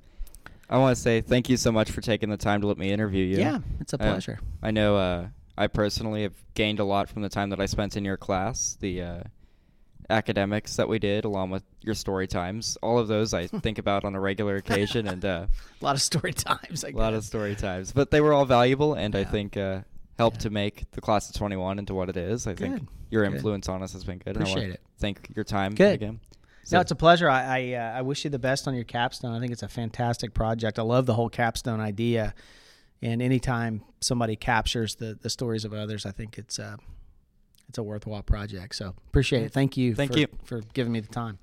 I 0.70 0.78
want 0.78 0.96
to 0.96 1.02
say 1.02 1.22
thank 1.22 1.50
you 1.50 1.58
so 1.58 1.72
much 1.72 1.92
for 1.92 2.02
taking 2.02 2.30
the 2.30 2.38
time 2.38 2.62
to 2.62 2.68
let 2.68 2.78
me 2.78 2.92
interview 2.92 3.26
you. 3.26 3.38
Yeah, 3.38 3.60
it's 3.80 3.94
a 3.94 3.98
pleasure. 3.98 4.40
Uh, 4.42 4.68
I 4.68 4.72
know 4.72 4.98
uh, 4.98 5.28
I 5.58 5.68
personally 5.68 6.24
have 6.24 6.36
gained 6.54 6.80
a 6.80 6.84
lot 6.84 7.10
from 7.10 7.22
the 7.22 7.30
time 7.30 7.50
that 7.50 7.60
I 7.60 7.66
spent 7.66 7.98
in 7.98 8.06
your 8.06 8.18
class, 8.18 8.78
the 8.80 9.02
uh, 9.02 9.24
academics 10.10 10.76
that 10.78 10.88
we 10.88 11.00
did, 11.00 11.26
along 11.26 11.50
with 11.50 11.64
your 11.82 11.96
story 11.96 12.28
times. 12.28 12.78
All 12.82 13.00
of 13.00 13.08
those 13.08 13.34
I 13.34 13.48
think 13.62 13.78
about 13.78 14.06
on 14.06 14.16
a 14.16 14.20
regular 14.20 14.56
occasion, 14.56 15.08
and 15.08 15.24
uh, 15.24 15.48
a 15.82 15.86
lot 15.86 15.96
of 15.96 16.02
story 16.02 16.34
times. 16.34 16.84
a 16.84 16.92
lot 16.92 17.14
of 17.14 17.24
story 17.24 17.56
times, 17.56 17.92
but 17.92 18.12
they 18.12 18.22
were 18.22 18.34
all 18.34 18.46
valuable, 18.46 18.94
and 18.94 19.14
yeah. 19.14 19.22
I 19.22 19.24
think 19.26 19.58
uh, 19.58 19.82
helped 20.18 20.38
yeah. 20.38 20.44
to 20.44 20.50
make 20.50 20.92
the 20.92 21.02
class 21.02 21.30
of 21.30 21.36
21 21.36 21.80
into 21.80 21.94
what 21.94 22.10
it 22.10 22.18
is. 22.18 22.48
I 22.48 22.54
good. 22.54 22.60
think 22.60 22.90
your 23.10 23.26
good. 23.26 23.36
influence 23.36 23.70
on 23.70 23.84
us 23.84 23.94
has 23.94 24.04
been 24.04 24.20
good. 24.20 24.38
I 24.38 24.42
appreciate 24.42 24.72
it. 24.72 24.82
Thank 25.00 25.30
your 25.36 25.46
time 25.46 25.76
good. 25.76 25.94
again. 25.94 26.20
So. 26.64 26.78
No, 26.78 26.82
it's 26.82 26.92
a 26.92 26.96
pleasure. 26.96 27.30
I 27.30 27.60
I, 27.60 27.74
uh, 27.74 28.00
I, 28.00 28.02
wish 28.02 28.26
you 28.26 28.30
the 28.30 28.40
best 28.40 28.68
on 28.68 28.76
your 28.76 28.84
capstone. 28.84 29.32
I 29.34 29.40
think 29.40 29.54
it's 29.54 29.64
a 29.64 29.70
fantastic 29.70 30.34
project. 30.34 30.80
I 30.80 30.82
love 30.82 31.06
the 31.06 31.14
whole 31.14 31.30
capstone 31.30 31.80
idea, 31.80 32.34
and 33.02 33.22
anytime 33.22 33.84
somebody 34.02 34.36
captures 34.36 34.96
the 34.96 35.18
the 35.22 35.30
stories 35.30 35.64
of 35.64 35.74
others, 35.74 36.06
I 36.06 36.12
think 36.12 36.38
it's 36.38 36.60
uh, 36.60 36.76
it's 37.70 37.78
a 37.78 37.84
worthwhile 37.84 38.24
project. 38.24 38.76
So 38.76 38.94
appreciate 39.10 39.44
it. 39.44 39.52
Thank 39.52 39.78
you. 39.78 39.96
Thank 39.96 40.14
for, 40.14 40.20
you 40.20 40.28
for 40.44 40.62
giving 40.74 40.94
me 40.94 41.00
the 41.00 41.14
time. 41.14 41.40